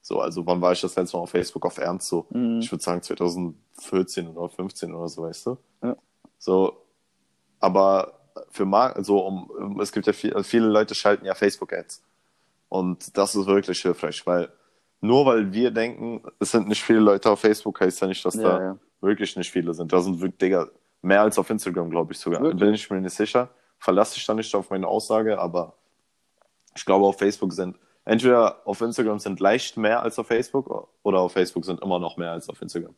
So, 0.00 0.20
also 0.20 0.46
wann 0.46 0.60
war 0.60 0.72
ich 0.72 0.80
das 0.80 0.96
letzte 0.96 1.16
Mal 1.16 1.24
auf 1.24 1.30
Facebook 1.30 1.66
auf 1.66 1.78
Ernst 1.78 2.08
so? 2.08 2.26
Mhm. 2.30 2.60
Ich 2.60 2.70
würde 2.72 2.82
sagen 2.82 3.02
2014 3.02 4.28
oder 4.28 4.48
15 4.48 4.94
oder 4.94 5.08
so, 5.08 5.22
weißt 5.22 5.46
du? 5.46 5.58
Ja. 5.82 5.96
So, 6.38 6.84
aber 7.60 8.14
für 8.50 8.64
Mar 8.64 9.02
so 9.02 9.18
um, 9.20 9.80
es 9.80 9.92
gibt 9.92 10.06
ja 10.06 10.12
viel, 10.12 10.42
viele 10.44 10.66
Leute 10.66 10.94
schalten 10.94 11.26
ja 11.26 11.34
Facebook-Ads. 11.34 12.02
Und 12.68 13.16
das 13.16 13.34
ist 13.34 13.46
wirklich 13.46 13.80
hilfreich, 13.80 14.26
weil 14.26 14.50
nur 15.00 15.26
weil 15.26 15.52
wir 15.52 15.70
denken, 15.70 16.22
es 16.38 16.50
sind 16.50 16.68
nicht 16.68 16.82
viele 16.82 17.00
Leute 17.00 17.30
auf 17.30 17.40
Facebook, 17.40 17.80
heißt 17.80 18.00
ja 18.00 18.06
nicht, 18.06 18.24
dass 18.24 18.34
Ja, 18.34 18.42
da 18.42 18.62
ja. 18.62 18.78
wirklich 19.00 19.36
nicht 19.36 19.50
viele 19.50 19.72
sind. 19.74 19.92
Da 19.92 20.00
sind 20.00 20.20
wirklich, 20.20 20.38
Digga, 20.38 20.68
mehr 21.02 21.22
als 21.22 21.38
auf 21.38 21.48
Instagram, 21.50 21.90
glaube 21.90 22.12
ich 22.12 22.18
sogar. 22.18 22.42
Wirklich? 22.42 22.60
Bin 22.60 22.74
ich 22.74 22.90
mir 22.90 23.00
nicht 23.00 23.14
sicher. 23.14 23.48
Verlasse 23.78 24.16
ich 24.16 24.26
da 24.26 24.34
nicht 24.34 24.54
auf 24.54 24.70
meine 24.70 24.86
Aussage, 24.86 25.38
aber 25.38 25.74
ich 26.74 26.84
glaube, 26.84 27.06
auf 27.06 27.18
Facebook 27.18 27.52
sind, 27.52 27.78
entweder 28.04 28.66
auf 28.66 28.80
Instagram 28.80 29.18
sind 29.18 29.40
leicht 29.40 29.76
mehr 29.76 30.02
als 30.02 30.18
auf 30.18 30.26
Facebook 30.26 30.88
oder 31.02 31.20
auf 31.20 31.32
Facebook 31.32 31.64
sind 31.64 31.80
immer 31.82 31.98
noch 31.98 32.16
mehr 32.16 32.32
als 32.32 32.48
auf 32.48 32.60
Instagram. 32.60 32.94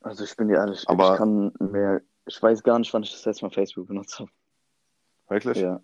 Also 0.00 0.24
ich 0.24 0.36
bin 0.36 0.48
dir 0.48 0.56
ehrlich, 0.56 0.84
Aber- 0.88 1.12
ich 1.12 1.18
kann 1.18 1.52
mehr, 1.58 2.02
ich 2.26 2.42
weiß 2.42 2.62
gar 2.62 2.78
nicht, 2.78 2.92
wann 2.92 3.02
ich 3.02 3.12
das 3.12 3.24
letzte 3.24 3.44
Mal 3.44 3.50
Facebook 3.50 3.86
benutzt 3.86 4.18
habe. 4.18 4.30
Wirklich? 5.28 5.58
Ja. 5.58 5.80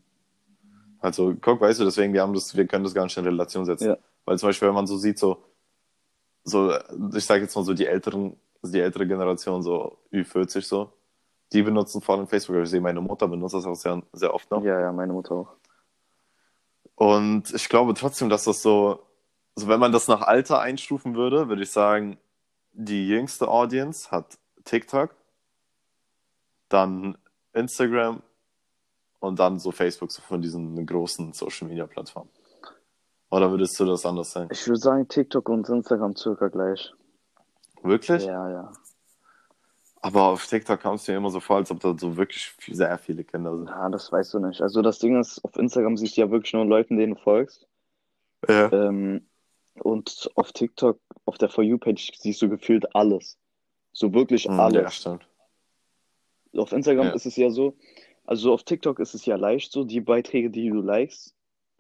Also, 0.99 1.35
guck, 1.41 1.61
weißt 1.63 1.81
du, 1.81 1.85
deswegen, 1.85 2.13
wir 2.13 2.21
haben 2.21 2.35
das, 2.35 2.55
wir 2.55 2.67
können 2.67 2.85
das 2.85 2.93
gar 2.93 3.05
nicht 3.05 3.17
in 3.17 3.25
Relation 3.25 3.65
setzen. 3.65 3.89
Ja. 3.89 3.99
Weil 4.27 4.39
zum 4.39 4.51
Beispiel, 4.51 4.69
wenn 4.69 4.75
man 4.75 4.87
so 4.87 4.99
sieht, 4.99 5.19
so, 5.19 5.43
so, 6.45 6.75
ich 7.15 7.25
sage 7.25 7.43
jetzt 7.43 7.57
mal 7.57 7.65
so, 7.65 7.73
die 7.73 7.87
älteren, 7.87 8.37
also 8.63 8.73
die 8.73 8.81
ältere 8.81 9.07
Generation, 9.07 9.63
so 9.63 9.97
Ü40 10.13 10.61
so, 10.63 10.93
die 11.53 11.63
benutzen 11.63 12.01
vor 12.01 12.17
allem 12.17 12.27
Facebook. 12.27 12.57
Ich 12.57 12.71
sehe, 12.71 12.81
meine 12.81 13.01
Mutter 13.01 13.29
benutzt 13.29 13.55
das 13.55 13.67
auch 13.67 13.75
sehr, 13.75 14.03
sehr 14.13 14.33
oft 14.33 14.51
noch. 14.51 14.63
Ja, 14.63 14.81
ja, 14.81 14.93
meine 14.93 15.13
Mutter 15.13 15.35
auch. 15.35 15.49
Und 16.95 17.53
ich 17.55 17.69
glaube 17.69 17.95
trotzdem, 17.95 18.29
dass 18.29 18.45
das 18.45 18.63
so, 18.63 19.01
also 19.57 19.69
wenn 19.69 19.81
man 19.81 19.93
das 19.93 20.07
nach 20.07 20.23
Alter 20.23 20.61
einstufen 20.61 21.15
würde, 21.15 21.49
würde 21.49 21.63
ich 21.63 21.71
sagen, 21.71 22.19
die 22.73 23.09
jüngste 23.09 23.49
Audience 23.49 24.11
hat 24.11 24.39
TikTok, 24.65 25.15
dann 26.69 27.17
Instagram 27.53 28.23
und 29.19 29.39
dann 29.39 29.59
so 29.59 29.73
Facebook, 29.73 30.13
so 30.13 30.23
von 30.23 30.43
diesen 30.43 30.87
großen 30.87 31.33
Social 31.33 31.69
Media 31.69 31.87
Plattformen. 31.87 32.31
Oder 33.31 33.51
würdest 33.51 33.79
du 33.79 33.85
das 33.85 34.05
anders 34.05 34.33
sehen? 34.33 34.49
Ich 34.51 34.67
würde 34.67 34.81
sagen, 34.81 35.09
TikTok 35.09 35.49
und 35.49 35.69
Instagram 35.69 36.17
circa 36.17 36.49
gleich. 36.49 36.93
Wirklich? 37.83 38.25
Ja, 38.25 38.51
ja. 38.51 38.73
Aber 40.03 40.29
auf 40.29 40.47
TikTok 40.47 40.81
kam 40.81 40.95
es 40.95 41.05
dir 41.05 41.17
immer 41.17 41.31
so 41.31 41.41
vor, 41.41 41.57
als 41.57 41.71
ob 41.71 41.81
da 41.81 41.95
so 41.99 42.17
wirklich 42.17 42.53
sehr 42.69 42.97
viele 42.99 43.23
Kinder 43.23 43.57
sind. 43.57 43.69
Ja, 43.69 43.89
das 43.91 44.11
weißt 44.11 44.33
du 44.35 44.39
nicht. 44.39 44.63
Also 44.63 44.81
das 44.81 44.99
Ding 44.99 45.21
ist, 45.21 45.45
auf 45.45 45.57
Instagram 45.57 45.97
siehst 45.97 46.17
du 46.17 46.23
ja 46.23 46.31
wirklich 46.31 46.53
nur 46.55 46.65
Leuten, 46.65 46.97
denen 46.97 47.15
du 47.15 47.21
folgst. 47.21 47.69
Ja. 48.49 48.73
Ähm, 48.73 49.27
und 49.75 50.31
auf 50.37 50.53
TikTok, 50.53 50.99
auf 51.27 51.37
der 51.37 51.51
For 51.51 51.63
You-Page, 51.63 52.13
siehst 52.19 52.41
du 52.41 52.49
gefühlt 52.49 52.95
alles. 52.95 53.39
So 53.93 54.15
wirklich 54.15 54.47
Hm, 54.47 54.59
alles. 54.59 54.83
Ja, 54.83 54.91
stimmt. 54.91 55.27
Auf 56.57 56.73
Instagram 56.73 57.09
Ja. 57.09 57.13
ist 57.13 57.27
es 57.27 57.37
ja 57.37 57.51
so, 57.51 57.77
also 58.25 58.53
auf 58.53 58.65
TikTok 58.65 58.99
ist 59.01 59.15
es 59.15 59.27
ja 59.27 59.37
leicht 59.37 59.71
so, 59.71 59.85
die 59.85 60.01
Beiträge, 60.01 60.51
die 60.51 60.69
du 60.69 60.81
likest, 60.81 61.35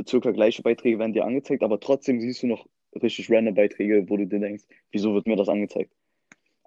circa 0.07 0.31
gleiche 0.31 0.62
Beiträge 0.62 0.99
werden 0.99 1.12
dir 1.12 1.25
angezeigt, 1.25 1.62
aber 1.62 1.81
trotzdem 1.81 2.21
siehst 2.21 2.43
du 2.43 2.47
noch 2.49 2.67
richtig 3.03 3.31
random 3.31 3.55
Beiträge, 3.55 4.09
wo 4.09 4.17
du 4.17 4.27
dir 4.27 4.41
denkst, 4.41 4.65
wieso 4.91 5.15
wird 5.15 5.27
mir 5.27 5.37
das 5.37 5.49
angezeigt? 5.49 5.93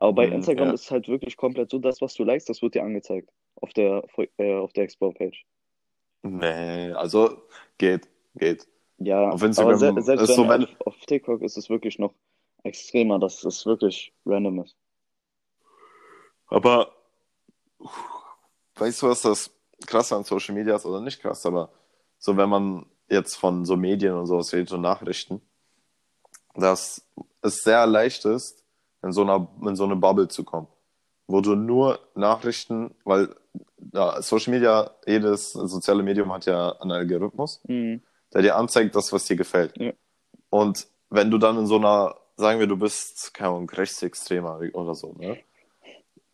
Aber 0.03 0.13
bei 0.13 0.27
Mhm, 0.27 0.29
Instagram 0.29 0.67
ja. 0.67 0.73
ist 0.73 0.83
es 0.83 0.91
halt 0.91 1.07
wirklich 1.07 1.37
komplett 1.37 1.71
so, 1.71 1.79
das, 1.79 2.01
was 2.01 2.13
du 2.13 2.23
likest, 2.25 2.49
das 2.49 2.61
wird 2.61 2.75
dir 2.75 2.83
angezeigt 2.83 3.31
auf 3.55 3.73
der, 3.73 4.03
äh, 4.37 4.53
auf 4.55 4.73
der 4.73 4.83
Explore-Page. 4.83 5.45
Nee, 6.23 6.91
also 6.93 7.47
geht, 7.77 8.07
geht. 8.35 8.67
Ja, 8.97 9.29
Auf 9.29 9.43
Instagram 9.43 9.77
aber 9.77 9.77
se 9.77 9.93
selbst 10.01 10.23
ist 10.23 10.29
wenn, 10.29 10.35
so, 10.35 10.47
wenn- 10.49 10.63
auf, 10.63 10.81
auf 10.87 10.97
TikTok 11.05 11.41
ist 11.43 11.57
es 11.57 11.69
wirklich 11.69 11.99
noch 11.99 12.13
extremer, 12.63 13.19
dass 13.19 13.43
es 13.43 13.65
wirklich 13.67 14.13
random 14.25 14.61
ist. 14.63 14.75
Aber 16.47 16.93
weißt 18.75 19.01
du, 19.01 19.07
was 19.09 19.21
das 19.21 19.51
krasse 19.85 20.15
an 20.15 20.23
Social 20.23 20.55
Media 20.55 20.75
ist 20.75 20.85
oder 20.85 21.01
nicht 21.01 21.21
krass, 21.21 21.45
aber 21.45 21.71
so 22.19 22.37
wenn 22.37 22.49
man 22.49 22.85
jetzt 23.09 23.35
von 23.35 23.65
so 23.65 23.75
Medien 23.75 24.13
und 24.13 24.27
sowas 24.27 24.53
redet 24.53 24.71
und 24.71 24.81
Nachrichten, 24.81 25.41
dass 26.55 27.05
es 27.41 27.63
sehr 27.63 27.85
leicht 27.87 28.25
ist, 28.25 28.62
in 29.03 29.11
so 29.11 29.21
einer 29.21 29.47
in 29.61 29.75
so 29.75 29.83
eine 29.83 29.95
Bubble 29.95 30.27
zu 30.27 30.43
kommen, 30.43 30.67
wo 31.27 31.41
du 31.41 31.55
nur 31.55 31.99
Nachrichten, 32.15 32.95
weil 33.05 33.29
ja, 33.93 34.21
Social 34.21 34.53
Media, 34.53 34.91
jedes 35.05 35.53
soziale 35.53 36.03
Medium 36.03 36.31
hat 36.31 36.45
ja 36.45 36.71
einen 36.79 36.91
Algorithmus, 36.91 37.61
Mhm. 37.67 38.01
der 38.33 38.41
dir 38.41 38.55
anzeigt, 38.55 38.95
das, 38.95 39.11
was 39.13 39.25
dir 39.25 39.35
gefällt. 39.35 39.77
Ja. 39.77 39.91
Und 40.49 40.87
wenn 41.09 41.29
du 41.29 41.37
dann 41.37 41.57
in 41.57 41.67
so 41.67 41.75
einer, 41.77 42.15
sagen 42.37 42.59
wir, 42.59 42.67
du 42.67 42.77
bist, 42.77 43.33
keine 43.33 43.49
Ahnung, 43.49 43.69
Rechtsextremer 43.69 44.61
oder 44.73 44.95
so, 44.95 45.13
ne? 45.13 45.37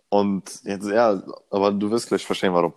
Und 0.10 0.64
jetzt, 0.64 0.88
ja, 0.88 1.22
aber 1.52 1.72
du 1.72 1.92
wirst 1.92 2.08
gleich 2.08 2.26
verstehen, 2.26 2.54
warum. 2.54 2.74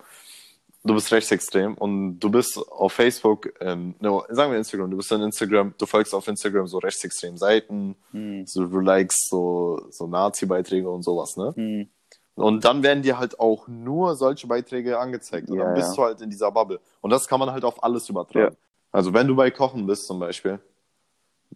Du 0.84 0.94
bist 0.94 1.12
rechtsextrem 1.12 1.74
und 1.74 2.18
du 2.18 2.28
bist 2.28 2.58
auf 2.58 2.92
Facebook, 2.92 3.52
ähm, 3.60 3.94
no, 4.00 4.24
sagen 4.30 4.50
wir 4.50 4.58
Instagram, 4.58 4.90
du 4.90 4.96
bist 4.96 5.12
in 5.12 5.20
Instagram, 5.22 5.74
du 5.78 5.86
folgst 5.86 6.12
auf 6.12 6.26
Instagram 6.26 6.66
so 6.66 6.78
rechtsextremen 6.78 7.36
Seiten, 7.38 7.94
Mhm. 8.10 8.46
so, 8.46 8.66
du 8.66 8.80
likest 8.80 9.28
so, 9.28 9.80
so 9.90 10.08
Nazi-Beiträge 10.08 10.90
und 10.90 11.02
sowas, 11.04 11.36
ne? 11.36 11.52
Mhm. 11.54 11.88
Und 12.34 12.64
dann 12.64 12.82
werden 12.82 13.02
dir 13.02 13.18
halt 13.18 13.38
auch 13.38 13.68
nur 13.68 14.16
solche 14.16 14.46
Beiträge 14.48 14.98
angezeigt. 14.98 15.50
Und 15.50 15.58
Ja, 15.58 15.64
dann 15.66 15.74
bist 15.74 15.90
ja. 15.90 15.94
du 15.96 16.02
halt 16.02 16.20
in 16.20 16.30
dieser 16.30 16.50
Bubble. 16.50 16.80
Und 17.00 17.10
das 17.10 17.28
kann 17.28 17.38
man 17.38 17.52
halt 17.52 17.62
auf 17.64 17.84
alles 17.84 18.08
übertragen. 18.08 18.56
Also 18.90 19.12
wenn 19.14 19.28
du 19.28 19.36
bei 19.36 19.50
Kochen 19.50 19.86
bist 19.86 20.06
zum 20.06 20.18
Beispiel, 20.18 20.58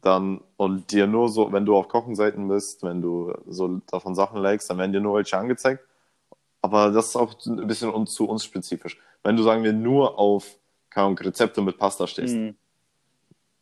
dann 0.03 0.41
und 0.59 0.93
dir 0.93 1.07
nur 1.07 1.31
so, 1.31 1.51
wenn 1.53 1.65
du 1.65 1.75
auf 1.75 1.89
Kochenseiten 1.89 2.47
bist, 2.49 2.83
wenn 2.83 3.01
du 3.01 3.33
so 3.49 3.81
davon 3.91 4.15
Sachen 4.15 4.41
likest, 4.43 4.69
dann 4.71 4.79
werden 4.79 4.93
dir 4.93 5.01
nur 5.01 5.15
welche 5.17 5.37
angezeigt. 5.39 5.83
Aber 6.67 6.91
das 6.91 7.07
ist 7.11 7.17
auch 7.17 7.33
ein 7.47 7.67
bisschen 7.69 7.95
un 7.95 8.09
zu 8.09 8.29
uns 8.29 8.45
spezifisch. 8.45 8.99
Wenn 9.23 9.37
du, 9.37 9.45
sagen 9.45 9.63
wir, 9.63 9.73
nur 9.73 10.19
auf 10.19 10.59
Ahnung, 10.93 11.17
Rezepte 11.19 11.61
mit 11.63 11.79
Pasta 11.79 12.07
stehst 12.09 12.35
Mhm. 12.35 12.57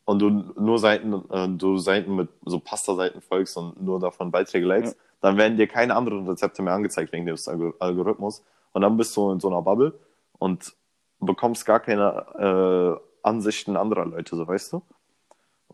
und 0.06 0.18
du 0.20 0.30
nur 0.30 0.78
Seiten, 0.78 1.12
äh, 1.30 1.48
du 1.48 1.76
Seiten 1.76 2.16
mit 2.16 2.28
so 2.46 2.60
Pasta-Seiten 2.60 3.20
folgst 3.20 3.56
und 3.58 3.82
nur 3.82 4.00
davon 4.00 4.30
Beiträge 4.30 4.64
likest, 4.66 4.96
dann 5.20 5.36
werden 5.36 5.58
dir 5.58 5.66
keine 5.66 5.94
anderen 5.96 6.26
Rezepte 6.26 6.62
mehr 6.62 6.72
angezeigt 6.74 7.12
wegen 7.12 7.26
des 7.26 7.46
Algor- 7.48 7.74
Algorithmus. 7.80 8.42
Und 8.72 8.80
dann 8.82 8.96
bist 8.96 9.14
du 9.16 9.30
in 9.32 9.40
so 9.40 9.48
einer 9.48 9.60
Bubble 9.60 9.92
und 10.38 10.74
bekommst 11.20 11.66
gar 11.66 11.80
keine 11.80 13.00
äh, 13.02 13.28
Ansichten 13.28 13.76
anderer 13.76 14.06
Leute, 14.06 14.34
so 14.36 14.46
weißt 14.46 14.72
du? 14.72 14.82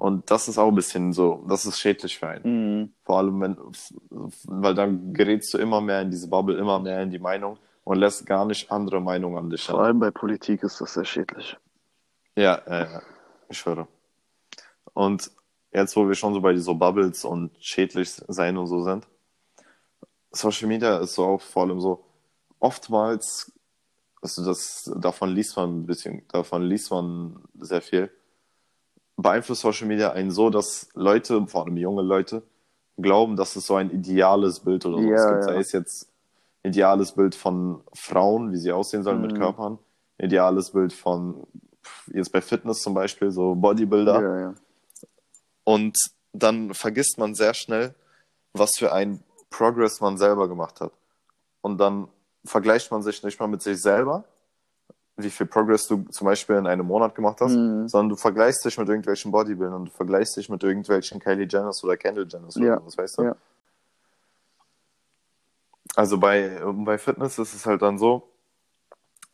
Und 0.01 0.31
das 0.31 0.49
ist 0.49 0.57
auch 0.57 0.69
ein 0.69 0.75
bisschen 0.75 1.13
so, 1.13 1.45
das 1.47 1.67
ist 1.67 1.79
schädlich 1.79 2.19
für 2.19 2.29
einen. 2.29 2.45
Mhm. 2.45 2.93
Vor 3.05 3.19
allem, 3.19 3.39
wenn, 3.43 3.57
weil 4.47 4.75
dann 4.75 5.13
gerätst 5.13 5.53
du 5.53 5.59
immer 5.59 5.83
mehr 5.83 6.01
in 6.01 6.11
diese 6.11 6.27
Bubble, 6.27 6.57
immer 6.57 6.81
mehr 6.81 7.03
in 7.03 7.11
die 7.11 7.19
Meinung 7.19 7.59
und 7.85 7.99
lässt 7.99 8.25
gar 8.25 8.47
nicht 8.47 8.73
andere 8.73 8.99
Meinungen 9.03 9.37
an 9.37 9.51
dich 9.51 9.67
Vor 9.67 9.83
allem 9.83 10.01
bei 10.01 10.11
Politik 10.11 10.63
ist 10.63 10.81
das 10.81 10.95
sehr 10.95 11.05
schädlich. 11.05 11.55
Ja, 12.35 12.63
ja, 12.67 12.93
ja, 12.93 13.03
ich 13.51 13.59
schwöre. 13.59 13.89
Und 14.95 15.31
jetzt, 15.71 15.95
wo 15.97 16.09
wir 16.09 16.15
schon 16.15 16.33
so 16.33 16.41
bei 16.41 16.57
so 16.57 16.75
Bubbles 16.75 17.27
und 17.27 17.51
schädlich 17.61 18.09
sein 18.27 18.57
und 18.57 18.69
so 18.69 18.83
sind, 18.83 19.07
Social 20.31 20.67
Media 20.67 20.97
ist 21.01 21.15
so 21.15 21.27
auch 21.27 21.43
vor 21.43 21.65
allem 21.65 21.79
so, 21.79 22.03
oftmals, 22.59 23.53
also 24.23 24.47
das, 24.47 24.91
davon 24.97 25.35
liest 25.35 25.59
man 25.59 25.81
ein 25.81 25.87
bisschen, 25.87 26.27
davon 26.29 26.63
liest 26.63 26.91
man 26.91 27.43
sehr 27.59 27.83
viel, 27.83 28.11
beeinflusst 29.23 29.63
Social 29.63 29.87
Media 29.87 30.13
einen 30.13 30.31
so, 30.31 30.51
dass 30.51 30.89
Leute, 30.95 31.47
vor 31.47 31.65
allem 31.65 31.77
junge 31.77 32.03
Leute, 32.03 32.43
glauben, 32.99 33.37
dass 33.37 33.57
es 33.57 33.67
so 33.67 33.77
ein 33.77 33.91
ideales 33.91 34.61
Bild 34.61 34.85
oder 34.87 34.97
so 34.99 35.03
Ja, 35.03 35.31
gibt. 35.31 35.41
ja. 35.41 35.43
Sei 35.43 35.57
es 35.59 35.73
jetzt 35.73 36.09
ideales 36.63 37.13
Bild 37.13 37.35
von 37.35 37.83
Frauen, 37.95 38.53
wie 38.53 38.59
sie 38.59 38.73
aussehen 38.73 39.03
sollen 39.03 39.23
mit 39.23 39.33
Mhm. 39.33 39.39
Körpern, 39.39 39.79
ideales 40.19 40.71
Bild 40.73 40.93
von, 40.93 41.47
jetzt 42.09 42.31
bei 42.33 42.41
Fitness 42.43 42.83
zum 42.83 42.93
Beispiel, 42.95 43.31
so 43.31 43.55
Bodybuilder. 43.55 44.21
Ja, 44.21 44.41
ja. 44.41 44.55
Und 45.65 45.97
dann 46.33 46.75
vergisst 46.75 47.19
man 47.19 47.35
sehr 47.35 47.55
schnell, 47.55 47.95
was 48.53 48.73
für 48.77 48.93
ein 48.93 49.23
Progress 49.49 50.01
man 50.01 50.19
selber 50.19 50.49
gemacht 50.49 50.81
hat. 50.81 50.93
Und 51.63 51.79
dann 51.79 52.09
vergleicht 52.45 52.91
man 52.91 53.03
sich 53.03 53.23
nicht 53.23 53.39
mal 53.41 53.47
mit 53.47 53.63
sich 53.63 53.81
selber, 53.81 54.25
wie 55.23 55.31
viel 55.31 55.47
Progress 55.47 55.87
du 55.87 56.05
zum 56.11 56.27
Beispiel 56.27 56.57
in 56.57 56.67
einem 56.67 56.87
Monat 56.87 57.15
gemacht 57.15 57.41
hast, 57.41 57.53
Mhm. 57.55 57.89
sondern 57.89 58.09
du 58.11 58.17
vergleichst 58.17 58.65
dich 58.65 58.77
mit 58.79 58.89
irgendwelchen 58.89 59.31
Bodybuildern, 59.33 59.87
du 59.87 59.91
vergleichst 59.91 60.37
dich 60.37 60.49
mit 60.49 60.63
irgendwelchen 60.63 61.21
Kylie 61.21 61.47
Jenners 61.49 61.83
oder 61.85 61.97
Kendall 61.97 62.27
Jenners 62.29 62.57
Ja. 62.57 62.75
oder 62.77 62.87
was, 62.87 62.97
weißt 62.99 63.19
du? 63.19 63.23
Ja. 63.25 63.37
Also 65.97 66.19
bei, 66.19 66.61
bei 66.65 66.99
Fitness 66.99 67.39
ist 67.39 67.55
es 67.55 67.67
halt 67.67 67.83
dann 67.83 67.99
so, 67.99 68.29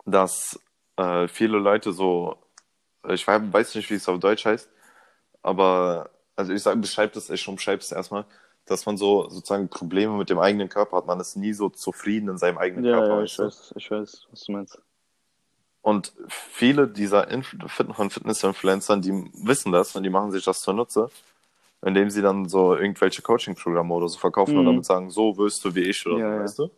dass 0.05 0.59
äh, 0.97 1.29
viele 1.29 1.59
Leute 1.59 1.93
so, 1.93 2.37
ich 3.09 3.27
weiß 3.27 3.75
nicht, 3.75 3.91
wie 3.91 3.95
es 3.95 4.09
auf 4.09 4.19
Deutsch 4.21 4.47
heißt, 4.47 4.69
aber 5.43 6.11
also 6.35 6.53
ich 6.53 6.63
sage, 6.63 6.79
beschreib 6.79 7.13
das, 7.13 7.31
ich 7.31 7.47
umschreibe 7.49 7.81
es 7.83 7.93
erstmal, 7.93 8.25
dass 8.67 8.85
man 8.87 8.97
so 8.97 9.29
sozusagen 9.29 9.69
Probleme 9.69 10.17
mit 10.17 10.29
dem 10.29 10.39
eigenen 10.39 10.69
Körper 10.69 10.97
hat. 10.99 11.07
Man 11.07 11.21
ist 11.21 11.37
nie 11.37 11.53
so 11.53 11.69
zufrieden 11.69 12.29
in 12.31 12.39
seinem 12.39 12.59
eigenen 12.59 12.85
Ja, 12.85 12.99
Körper. 12.99 13.19
ja, 13.19 13.23
ich 13.23 13.39
weiß, 13.39 13.75
ich 13.77 13.91
weiß, 13.91 14.27
was 14.31 14.45
du 14.45 14.53
meinst. 14.53 14.79
Und 15.87 16.13
viele 16.27 16.89
dieser 16.89 17.31
Inf 17.31 17.55
von 17.69 18.11
Fitness-Influencern, 18.11 19.03
die 19.03 19.13
wissen 19.45 19.71
das 19.71 19.95
und 19.95 20.03
die 20.03 20.11
machen 20.11 20.33
sich 20.33 20.45
das 20.45 20.59
zunutze, 20.59 21.11
indem 21.81 22.11
sie 22.11 22.23
dann 22.23 22.49
so 22.49 22.75
irgendwelche 22.75 23.23
Coaching-Programme 23.23 23.95
oder 23.95 24.09
so 24.09 24.19
verkaufen 24.19 24.57
und 24.57 24.65
Mhm. 24.65 24.67
damit 24.67 24.85
sagen, 24.85 25.11
so 25.11 25.37
wirst 25.39 25.65
du 25.65 25.73
wie 25.77 25.83
ich 25.89 26.05
oder 26.05 26.19
Ja, 26.19 26.33
so, 26.33 26.43
weißt 26.43 26.59
du? 26.59 26.71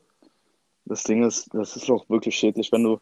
Das 0.84 1.04
Ding 1.04 1.24
ist, 1.24 1.48
das 1.54 1.74
ist 1.74 1.88
auch 1.88 2.06
wirklich 2.10 2.36
schädlich, 2.36 2.70
wenn 2.70 2.84
du, 2.84 3.00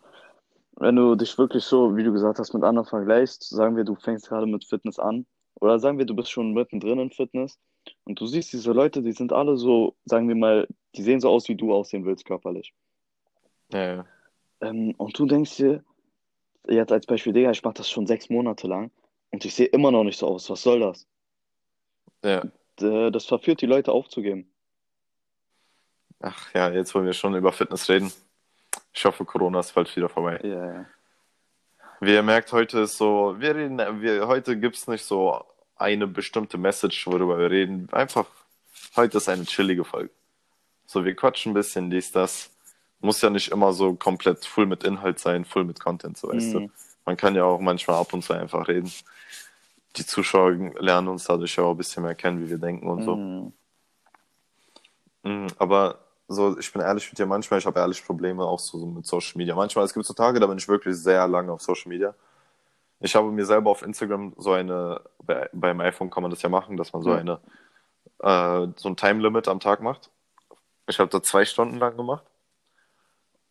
wenn 0.77 0.95
du 0.95 1.17
dich 1.17 1.37
wirklich 1.39 1.65
so, 1.65 1.97
wie 1.97 2.05
du 2.05 2.13
gesagt 2.13 2.39
hast, 2.39 2.55
mit 2.55 2.63
anderen 2.63 2.87
vergleichst. 2.89 3.49
Sagen 3.49 3.77
wir, 3.77 3.83
du 3.83 3.97
fängst 3.97 4.29
gerade 4.29 4.47
mit 4.47 4.65
Fitness 4.65 5.01
an. 5.01 5.27
Oder 5.61 5.81
sagen 5.81 5.99
wir, 5.99 6.07
du 6.07 6.15
bist 6.15 6.31
schon 6.31 6.53
mittendrin 6.55 7.01
in 7.01 7.11
Fitness. 7.11 7.59
Und 8.05 8.21
du 8.21 8.27
siehst 8.27 8.53
diese 8.53 8.71
Leute, 8.71 9.03
die 9.03 9.11
sind 9.11 9.33
alle 9.33 9.57
so, 9.57 9.97
sagen 10.05 10.29
wir 10.29 10.37
mal, 10.37 10.69
die 10.95 11.03
sehen 11.03 11.21
so 11.21 11.31
aus, 11.31 11.49
wie 11.49 11.57
du 11.57 11.75
aussehen 11.75 12.05
willst, 12.05 12.25
körperlich. 12.27 12.73
Ja, 13.73 13.95
ja. 13.97 14.07
Ähm, 14.61 14.95
und 14.99 15.19
du 15.19 15.27
denkst 15.27 15.57
dir, 15.57 15.83
jetzt 16.69 16.93
als 16.93 17.07
Beispiel, 17.07 17.33
Digga, 17.33 17.51
ich 17.51 17.63
mach 17.63 17.75
das 17.75 17.91
schon 17.91 18.07
sechs 18.07 18.29
Monate 18.29 18.67
lang 18.67 18.91
und 19.31 19.45
ich 19.45 19.55
sehe 19.55 19.67
immer 19.67 19.91
noch 19.91 20.05
nicht 20.05 20.19
so 20.19 20.27
aus. 20.29 20.49
Was 20.51 20.63
soll 20.63 20.81
das? 20.81 21.07
ja. 22.23 22.43
Das 23.11 23.25
verführt 23.25 23.63
die 23.63 23.67
Leute 23.67 23.91
aufzugeben. 23.91 24.51
Ach 26.21 26.53
ja, 26.55 26.71
jetzt 26.71 26.95
wollen 26.95 27.07
wir 27.07 27.13
schon 27.13 27.35
über 27.35 27.53
Fitness 27.53 27.89
reden. 27.89 28.13
Ich 28.93 29.05
hoffe, 29.05 29.25
Corona 29.25 29.61
ist 29.61 29.75
bald 29.75 29.95
wieder 29.97 30.09
vorbei. 30.09 30.41
Ja, 30.43 30.73
ja. 30.73 30.87
Wie 32.01 32.13
ihr 32.13 32.23
merkt, 32.23 32.53
heute 32.53 32.81
ist 32.81 32.99
so, 32.99 33.37
wir 33.39 33.55
reden, 33.55 33.79
wir, 34.03 34.27
heute 34.27 34.59
gibt 34.59 34.77
es 34.77 34.87
nicht 34.87 35.05
so 35.05 35.43
eine 35.77 36.07
bestimmte 36.07 36.59
Message, 36.59 37.07
worüber 37.07 37.39
wir 37.39 37.51
reden. 37.51 37.89
Einfach, 37.93 38.27
heute 38.97 39.17
ist 39.19 39.29
eine 39.29 39.45
chillige 39.45 39.85
Folge. 39.85 40.11
So, 40.87 41.05
wir 41.05 41.17
quatschen 41.17 41.53
ein 41.53 41.55
bisschen, 41.55 41.91
dies, 41.91 42.13
das. 42.13 42.51
Muss 43.01 43.21
ja 43.21 43.31
nicht 43.31 43.53
immer 43.53 43.73
so 43.73 43.95
komplett 43.95 44.45
full 44.45 44.67
mit 44.67 44.85
Inhalt 44.85 45.19
sein, 45.19 45.45
full 45.45 45.65
mit 45.65 45.81
Content, 45.81 46.17
so 46.17 46.29
weißt 46.29 46.55
du. 46.55 46.61
Mhm. 46.61 46.71
Man 47.05 47.17
kann 47.17 47.35
ja 47.35 47.45
auch 47.45 47.61
manchmal 47.61 47.97
ab 48.01 48.13
und 48.13 48.23
zu 48.23 48.33
einfach 48.33 48.67
reden. 48.69 48.91
die 49.97 50.05
Zuschauer 50.07 50.53
lernen 50.79 51.09
uns 51.09 51.25
dadurch 51.25 51.59
auch 51.59 51.71
ein 51.71 51.77
bisschen 51.77 52.03
mehr 52.03 52.15
kennen, 52.15 52.45
wie 52.45 52.51
wir 52.51 52.59
denken 52.59 52.89
und 52.89 53.03
so. 53.03 53.17
Mhm. 53.17 53.53
Mhm, 55.23 55.47
Aber 55.59 55.99
so, 56.29 56.59
ich 56.59 56.73
bin 56.73 56.83
ehrlich 56.83 57.09
mit 57.11 57.19
dir, 57.19 57.27
manchmal, 57.27 57.59
ich 57.61 57.67
habe 57.67 57.79
ehrlich 57.79 58.05
Probleme 58.05 58.45
auch 58.45 58.59
so, 58.59 58.79
so 58.79 58.87
mit 58.87 59.07
Social 59.07 59.37
Media. 59.37 59.55
Manchmal, 59.55 59.85
es 59.85 59.95
gibt 59.95 60.05
so 60.07 60.15
Tage, 60.15 60.41
da 60.41 60.47
bin 60.47 60.59
ich 60.59 60.69
wirklich 60.69 60.97
sehr 60.97 61.27
lange 61.29 61.53
auf 61.53 61.63
Social 61.63 61.89
Media. 61.89 62.15
Ich 63.01 63.15
habe 63.15 63.31
mir 63.31 63.45
selber 63.45 63.71
auf 63.71 63.83
Instagram 63.83 64.33
so 64.39 64.53
eine, 64.53 65.01
bei, 65.23 65.49
beim 65.53 65.81
iPhone 65.81 66.11
kann 66.11 66.23
man 66.23 66.31
das 66.31 66.43
ja 66.43 66.49
machen, 66.49 66.77
dass 66.77 66.93
man 66.93 67.03
so 67.03 67.11
Ja. 67.11 67.17
eine, 67.19 67.41
äh, 68.21 68.73
so 68.77 68.89
ein 68.89 68.97
Time 68.97 69.23
Limit 69.23 69.49
am 69.49 69.61
Tag 69.61 69.81
macht. 69.83 70.11
Ich 70.89 70.99
habe 70.99 71.11
da 71.11 71.23
zwei 71.23 71.45
Stunden 71.45 71.79
lang 71.79 71.97
gemacht. 71.97 72.25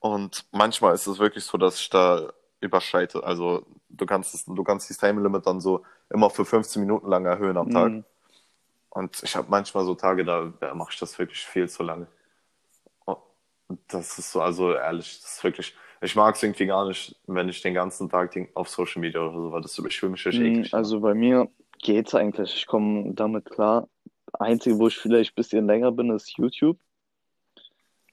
Und 0.06 0.46
manchmal 0.52 0.94
ist 0.94 1.08
es 1.08 1.18
wirklich 1.18 1.44
so, 1.46 1.58
dass 1.58 1.80
ich 1.80 1.90
da 1.90 2.32
überschreite. 2.62 3.24
Also 3.24 3.66
du 3.90 4.06
kannst 4.06 4.36
es, 4.36 4.46
du 4.46 4.64
kannst 4.64 4.88
dieses 4.88 5.00
Time 5.00 5.20
Limit 5.20 5.48
dann 5.48 5.60
so 5.60 5.84
immer 6.12 6.30
für 6.30 6.46
15 6.46 6.80
Minuten 6.80 7.10
lang 7.10 7.26
erhöhen 7.26 7.58
am 7.58 7.72
Tag. 7.72 7.92
Mhm. 7.92 8.04
Und 8.92 9.24
ich 9.24 9.36
habe 9.36 9.48
manchmal 9.50 9.84
so 9.84 9.96
Tage, 9.96 10.24
da, 10.24 10.54
da 10.60 10.76
mache 10.76 10.92
ich 10.92 11.00
das 11.00 11.18
wirklich 11.18 11.44
viel 11.44 11.68
zu 11.68 11.82
lange. 11.82 12.06
Und 13.06 13.80
das 13.88 14.20
ist 14.20 14.32
so, 14.32 14.42
also 14.42 14.74
ehrlich, 14.74 15.22
das 15.24 15.38
ist 15.38 15.44
wirklich, 15.44 15.76
ich 16.02 16.16
mag 16.16 16.36
es 16.36 16.44
irgendwie 16.44 16.68
gar 16.68 16.88
nicht, 16.88 17.20
wenn 17.26 17.50
ich 17.50 17.64
den 17.64 17.74
ganzen 17.74 18.08
Tag 18.08 18.38
auf 18.54 18.70
Social 18.70 19.02
Media 19.02 19.22
oder 19.22 19.32
so, 19.34 19.52
weil 19.54 19.62
das 19.62 19.80
ich 19.80 20.00
fühle 20.00 20.12
mich 20.12 20.24
Mhm, 20.24 20.46
eklig. 20.46 20.72
Also 20.76 21.00
bei 21.00 21.16
mir 21.16 21.50
geht's 21.80 22.14
eigentlich. 22.14 22.54
Ich 22.54 22.68
komme 22.68 23.16
damit 23.16 23.46
klar. 23.46 23.90
Einzige, 24.34 24.78
wo 24.78 24.88
ich 24.88 25.00
vielleicht 25.00 25.32
ein 25.32 25.36
bisschen 25.36 25.66
länger 25.66 25.92
bin, 25.92 26.12
ist 26.12 26.38
YouTube. 26.38 26.78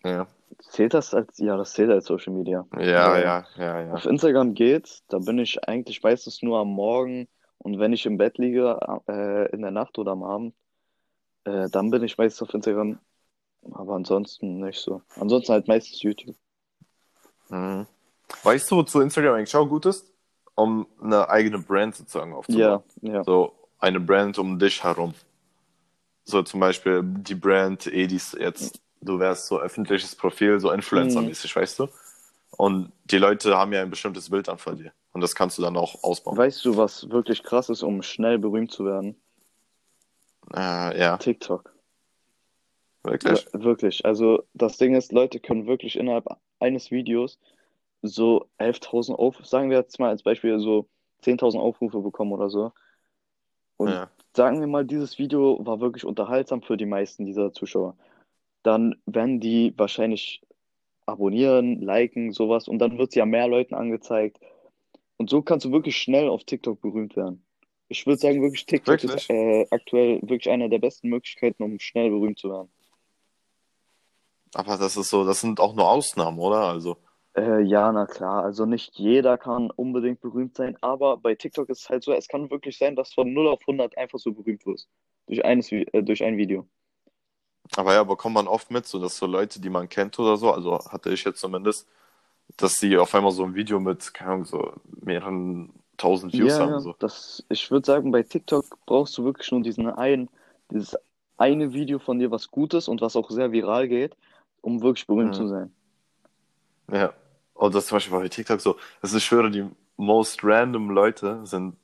Ja, 0.04 0.26
Zählt 0.60 0.94
das 0.94 1.14
als, 1.14 1.38
ja, 1.38 1.56
das 1.56 1.72
zählt 1.72 1.90
als 1.90 2.06
Social 2.06 2.32
Media. 2.32 2.66
ja, 2.76 2.82
Ja. 2.82 3.18
ja, 3.18 3.46
ja, 3.56 3.80
ja. 3.82 3.92
Auf 3.92 4.06
Instagram 4.06 4.54
geht's, 4.54 5.02
da 5.08 5.18
bin 5.18 5.38
ich 5.38 5.66
eigentlich 5.68 6.02
meistens 6.02 6.42
nur 6.42 6.58
am 6.58 6.68
Morgen 6.68 7.28
und 7.58 7.78
wenn 7.78 7.92
ich 7.92 8.06
im 8.06 8.16
Bett 8.18 8.38
liege, 8.38 8.78
äh, 9.08 9.50
in 9.52 9.62
der 9.62 9.70
Nacht 9.70 9.98
oder 9.98 10.12
am 10.12 10.24
Abend, 10.24 10.54
äh, 11.44 11.68
dann 11.70 11.90
bin 11.90 12.02
ich 12.02 12.18
meistens 12.18 12.48
auf 12.48 12.54
Instagram. 12.54 12.98
Aber 13.70 13.94
ansonsten 13.94 14.58
nicht 14.58 14.80
so. 14.80 15.02
Ansonsten 15.14 15.52
halt 15.52 15.68
meistens 15.68 16.02
YouTube. 16.02 16.34
Mhm. 17.48 17.86
Weißt 18.42 18.70
du, 18.70 18.76
wozu 18.76 19.00
Instagram 19.00 19.36
eigentlich 19.36 19.54
auch 19.54 19.68
gut 19.68 19.86
ist? 19.86 20.12
Um 20.54 20.86
eine 21.00 21.28
eigene 21.28 21.58
Brand 21.58 21.94
sozusagen 21.94 22.32
aufzubauen. 22.32 22.82
Ja, 23.00 23.12
ja. 23.12 23.24
So 23.24 23.52
eine 23.78 24.00
Brand 24.00 24.38
um 24.38 24.58
dich 24.58 24.82
herum. 24.82 25.14
So 26.24 26.42
zum 26.42 26.60
Beispiel 26.60 27.02
die 27.04 27.34
Brand 27.34 27.86
Edis 27.86 28.36
jetzt, 28.38 28.81
du 29.02 29.18
wärst 29.18 29.46
so 29.46 29.60
öffentliches 29.60 30.14
Profil, 30.16 30.58
so 30.60 30.70
Influencer-mäßig, 30.70 31.54
weißt 31.54 31.80
du? 31.80 31.88
Und 32.56 32.92
die 33.04 33.18
Leute 33.18 33.56
haben 33.56 33.72
ja 33.72 33.82
ein 33.82 33.90
bestimmtes 33.90 34.30
Bild 34.30 34.48
dann 34.48 34.58
von 34.58 34.76
dir. 34.76 34.92
Und 35.12 35.20
das 35.20 35.34
kannst 35.34 35.58
du 35.58 35.62
dann 35.62 35.76
auch 35.76 36.02
ausbauen. 36.04 36.36
Weißt 36.36 36.64
du, 36.64 36.76
was 36.76 37.08
wirklich 37.10 37.42
krass 37.42 37.68
ist, 37.68 37.82
um 37.82 38.02
schnell 38.02 38.38
berühmt 38.38 38.70
zu 38.72 38.84
werden? 38.84 39.16
Äh, 40.54 40.98
ja, 40.98 41.16
TikTok. 41.18 41.72
wirklich? 43.04 43.46
Wir- 43.52 43.62
Wirklich. 43.64 44.04
Also 44.04 44.44
das 44.54 44.76
Ding 44.78 44.94
ist, 44.94 45.12
Leute 45.12 45.40
können 45.40 45.66
wirklich 45.66 45.96
innerhalb 45.96 46.26
eines 46.60 46.90
Videos 46.90 47.38
so 48.02 48.48
11.000 48.58 49.14
Aufrufe, 49.18 49.48
sagen 49.48 49.70
wir 49.70 49.78
jetzt 49.78 49.98
mal 49.98 50.08
als 50.08 50.22
Beispiel 50.22 50.58
so 50.58 50.88
10.000 51.22 51.60
Aufrufe 51.60 52.00
bekommen 52.00 52.32
oder 52.32 52.50
so. 52.50 52.72
Und 53.76 53.90
Ja. 53.90 54.10
sagen 54.36 54.60
wir 54.60 54.66
mal, 54.66 54.84
dieses 54.84 55.18
Video 55.18 55.58
war 55.64 55.80
wirklich 55.80 56.04
unterhaltsam 56.04 56.62
für 56.62 56.76
die 56.76 56.86
meisten 56.86 57.24
dieser 57.24 57.52
Zuschauer. 57.52 57.96
Dann 58.62 58.96
werden 59.06 59.40
die 59.40 59.74
wahrscheinlich 59.76 60.42
abonnieren, 61.06 61.80
liken, 61.80 62.32
sowas 62.32 62.68
und 62.68 62.78
dann 62.78 62.98
wird 62.98 63.10
es 63.10 63.14
ja 63.16 63.26
mehr 63.26 63.48
Leuten 63.48 63.74
angezeigt. 63.74 64.38
Und 65.16 65.30
so 65.30 65.42
kannst 65.42 65.64
du 65.66 65.72
wirklich 65.72 65.96
schnell 65.96 66.28
auf 66.28 66.44
TikTok 66.44 66.80
berühmt 66.80 67.16
werden. 67.16 67.44
Ich 67.88 68.06
würde 68.06 68.18
sagen, 68.18 68.42
wirklich 68.42 68.66
TikTok 68.66 69.02
Wirklich? 69.02 69.14
ist 69.14 69.30
äh, 69.30 69.66
aktuell 69.70 70.20
wirklich 70.22 70.50
eine 70.50 70.68
der 70.68 70.78
besten 70.78 71.08
Möglichkeiten, 71.08 71.62
um 71.62 71.78
schnell 71.78 72.10
berühmt 72.10 72.38
zu 72.38 72.50
werden. 72.50 72.70
Aber 74.54 74.76
das 74.76 74.96
ist 74.96 75.10
so, 75.10 75.24
das 75.24 75.40
sind 75.40 75.60
auch 75.60 75.74
nur 75.74 75.88
Ausnahmen, 75.88 76.38
oder? 76.38 76.62
Also, 76.62 76.96
Äh, 77.36 77.62
ja, 77.62 77.90
na 77.92 78.06
klar. 78.06 78.44
Also 78.44 78.66
nicht 78.66 78.98
jeder 78.98 79.38
kann 79.38 79.70
unbedingt 79.70 80.20
berühmt 80.20 80.56
sein, 80.56 80.76
aber 80.82 81.16
bei 81.16 81.34
TikTok 81.34 81.68
ist 81.70 81.82
es 81.82 81.90
halt 81.90 82.02
so, 82.04 82.12
es 82.12 82.28
kann 82.28 82.50
wirklich 82.50 82.78
sein, 82.78 82.96
dass 82.96 83.14
von 83.14 83.32
0 83.32 83.48
auf 83.48 83.60
100 83.62 83.96
einfach 83.96 84.18
so 84.18 84.32
berühmt 84.32 84.66
wirst. 84.66 84.88
Durch 85.26 85.44
eines, 85.44 85.72
äh, 85.72 86.02
durch 86.02 86.22
ein 86.24 86.36
Video. 86.36 86.66
Aber 87.76 87.94
ja, 87.94 88.04
bekommt 88.04 88.34
man 88.34 88.48
oft 88.48 88.70
mit, 88.70 88.86
so 88.86 88.98
dass 89.00 89.16
so 89.16 89.26
Leute, 89.26 89.60
die 89.60 89.70
man 89.70 89.88
kennt 89.88 90.18
oder 90.18 90.36
so, 90.36 90.52
also 90.52 90.78
hatte 90.90 91.10
ich 91.10 91.24
jetzt 91.24 91.40
zumindest, 91.40 91.88
dass 92.56 92.74
sie 92.78 92.98
auf 92.98 93.14
einmal 93.14 93.32
so 93.32 93.44
ein 93.44 93.54
Video 93.54 93.80
mit, 93.80 94.14
keine 94.14 94.32
Ahnung, 94.32 94.44
so 94.46 94.74
mehreren 95.02 95.72
tausend 95.96 96.36
Views 96.36 96.58
Ja, 96.58 96.60
haben. 96.60 96.72
ja. 96.72 96.80
So. 96.80 96.96
Das, 96.98 97.44
ich 97.48 97.70
würde 97.70 97.86
sagen, 97.86 98.10
bei 98.10 98.22
TikTok 98.22 98.64
brauchst 98.86 99.16
du 99.18 99.24
wirklich 99.24 99.50
nur 99.52 99.62
diesen 99.62 99.88
einen, 99.88 100.28
dieses 100.70 100.96
eine 101.36 101.72
Video 101.72 101.98
von 101.98 102.18
dir, 102.18 102.30
was 102.30 102.50
gut 102.50 102.74
ist 102.74 102.88
und 102.88 103.00
was 103.00 103.16
auch 103.16 103.30
sehr 103.30 103.52
viral 103.52 103.88
geht, 103.88 104.16
um 104.60 104.82
wirklich 104.82 105.06
berühmt 105.06 105.34
Mhm. 105.34 105.34
zu 105.34 105.46
sein. 105.48 105.74
Ja. 106.90 107.12
Und 107.54 107.74
das 107.74 107.86
zum 107.86 107.96
Beispiel 107.96 108.18
bei 108.18 108.28
TikTok 108.28 108.60
so, 108.60 108.76
also 109.00 109.16
ich 109.18 109.24
schwöre, 109.24 109.50
die 109.50 109.64
most 109.96 110.42
random 110.42 110.90
Leute 110.90 111.44
sind, 111.46 111.76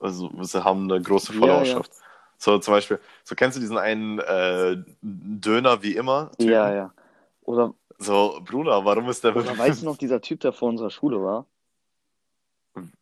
also 0.00 0.30
sie 0.42 0.64
haben 0.64 0.90
eine 0.90 1.02
große 1.02 1.32
Ja, 1.32 1.38
Followerschaft. 1.38 1.92
So 2.38 2.58
zum 2.58 2.74
Beispiel, 2.74 2.98
so 3.24 3.34
kennst 3.34 3.56
du 3.56 3.60
diesen 3.60 3.78
einen 3.78 4.18
äh, 4.18 4.76
Döner 5.02 5.82
wie 5.82 5.96
immer? 5.96 6.30
Typen? 6.32 6.52
Ja, 6.52 6.74
ja. 6.74 6.94
Oder, 7.42 7.74
So, 7.98 8.40
Bruder, 8.44 8.84
warum 8.84 9.08
ist 9.08 9.24
der 9.24 9.34
oder 9.34 9.56
weißt 9.58 9.82
du 9.82 9.86
noch, 9.86 9.96
dieser 9.96 10.20
Typ, 10.20 10.40
der 10.40 10.52
vor 10.52 10.68
unserer 10.68 10.90
Schule 10.90 11.22
war? 11.22 11.46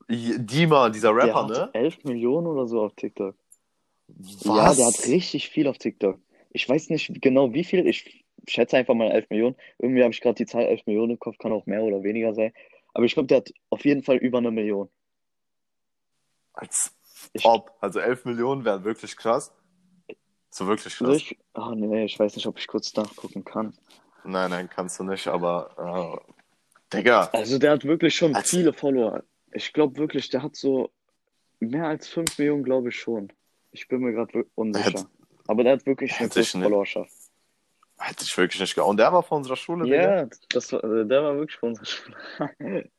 Dima, 0.09 0.91
dieser 0.91 1.15
Der 1.15 1.27
Rapper, 1.27 1.43
hat 1.45 1.51
ne? 1.51 1.71
11 1.73 2.05
Millionen 2.05 2.47
oder 2.47 2.67
so 2.67 2.83
auf 2.83 2.95
TikTok. 2.95 3.35
Ja, 4.43 4.69
Was? 4.69 4.77
der 4.77 4.87
hat 4.87 5.07
richtig 5.07 5.49
viel 5.49 5.67
auf 5.67 5.79
TikTok. 5.79 6.19
Ich 6.51 6.69
weiß 6.69 6.91
nicht 6.91 7.21
genau 7.21 7.53
wie 7.53 7.65
viel, 7.65 7.87
ich 7.87 8.25
schätze 8.47 8.77
einfach 8.77 8.95
mal 8.95 9.11
11 9.11 9.29
Millionen. 9.31 9.57
Irgendwie 9.79 10.03
habe 10.03 10.13
ich 10.13 10.21
gerade 10.21 10.37
die 10.37 10.47
Zahl 10.47 10.65
11 10.65 10.87
Millionen 10.87 11.13
im 11.13 11.19
Kopf, 11.19 11.39
kann 11.39 11.53
auch 11.53 11.67
mehr 11.67 11.83
oder 11.83 12.03
weniger 12.03 12.35
sein. 12.35 12.53
Aber 12.93 13.05
ich 13.07 13.15
glaube, 13.15 13.27
der 13.27 13.39
hat 13.39 13.53
auf 13.71 13.85
jeden 13.85 14.03
Fall 14.05 14.17
über 14.19 14.39
eine 14.39 14.51
Million. 14.51 14.89
Als 16.53 16.93
Ich, 17.33 17.45
ob. 17.45 17.73
Also 17.81 18.01
11 18.01 18.25
Millionen 18.25 18.65
wären 18.65 18.85
wirklich 18.85 19.17
krass. 19.17 19.53
So 20.51 20.67
wirklich 20.67 20.97
krass. 20.97 21.17
ich, 21.17 21.39
ah, 21.55 21.73
nee, 21.75 22.05
ich 22.05 22.19
weiß 22.19 22.37
nicht, 22.37 22.47
ob 22.47 22.59
ich 22.59 22.67
kurz 22.67 22.95
nachgucken 22.95 23.45
kann. 23.45 23.75
Nein, 24.25 24.51
nein, 24.51 24.71
kannst 24.71 24.99
du 25.01 25.05
nicht, 25.05 25.27
aber 25.27 26.21
äh, 26.93 26.97
Digga, 26.97 27.29
Also 27.33 27.59
der 27.59 27.73
hat 27.73 27.85
wirklich 27.85 28.15
schon 28.15 28.35
Als- 28.35 28.51
viele 28.51 28.73
Follower. 28.73 29.23
Ich 29.53 29.73
glaube 29.73 29.97
wirklich, 29.99 30.29
der 30.31 30.43
hat 30.43 30.57
so 30.57 30.91
mehr 31.61 31.87
als 31.89 32.09
5 32.09 32.39
Millionen, 32.39 32.63
glaube 32.63 32.89
ich 32.91 32.97
schon. 32.99 33.33
Ich 33.73 33.89
bin 33.89 34.01
mir 34.01 34.13
gerade 34.13 34.47
unsicher. 34.55 34.87
Hätte- 35.01 35.07
Aber 35.49 35.65
der 35.65 35.73
hat 35.75 35.87
wirklich 35.87 36.13
eine 36.19 36.29
große 36.29 36.39
nicht. 36.59 36.65
Followerschaft. 36.65 37.13
hätte 37.99 38.25
ich 38.25 38.37
wirklich 38.39 38.61
nicht 38.61 38.75
gehabt. 38.75 38.91
Und 38.91 38.97
der 38.99 39.13
war 39.13 39.23
von 39.23 39.39
unserer 39.39 39.57
Schule, 39.57 39.85
Digga. 39.85 40.21
Ja, 40.23 40.29
das 40.51 40.73
war, 40.73 40.83
äh, 40.85 41.07
der 41.07 41.23
war 41.23 41.37
wirklich 41.37 41.59
von 41.59 41.71
unserer 41.71 41.87
Schule. 41.87 42.17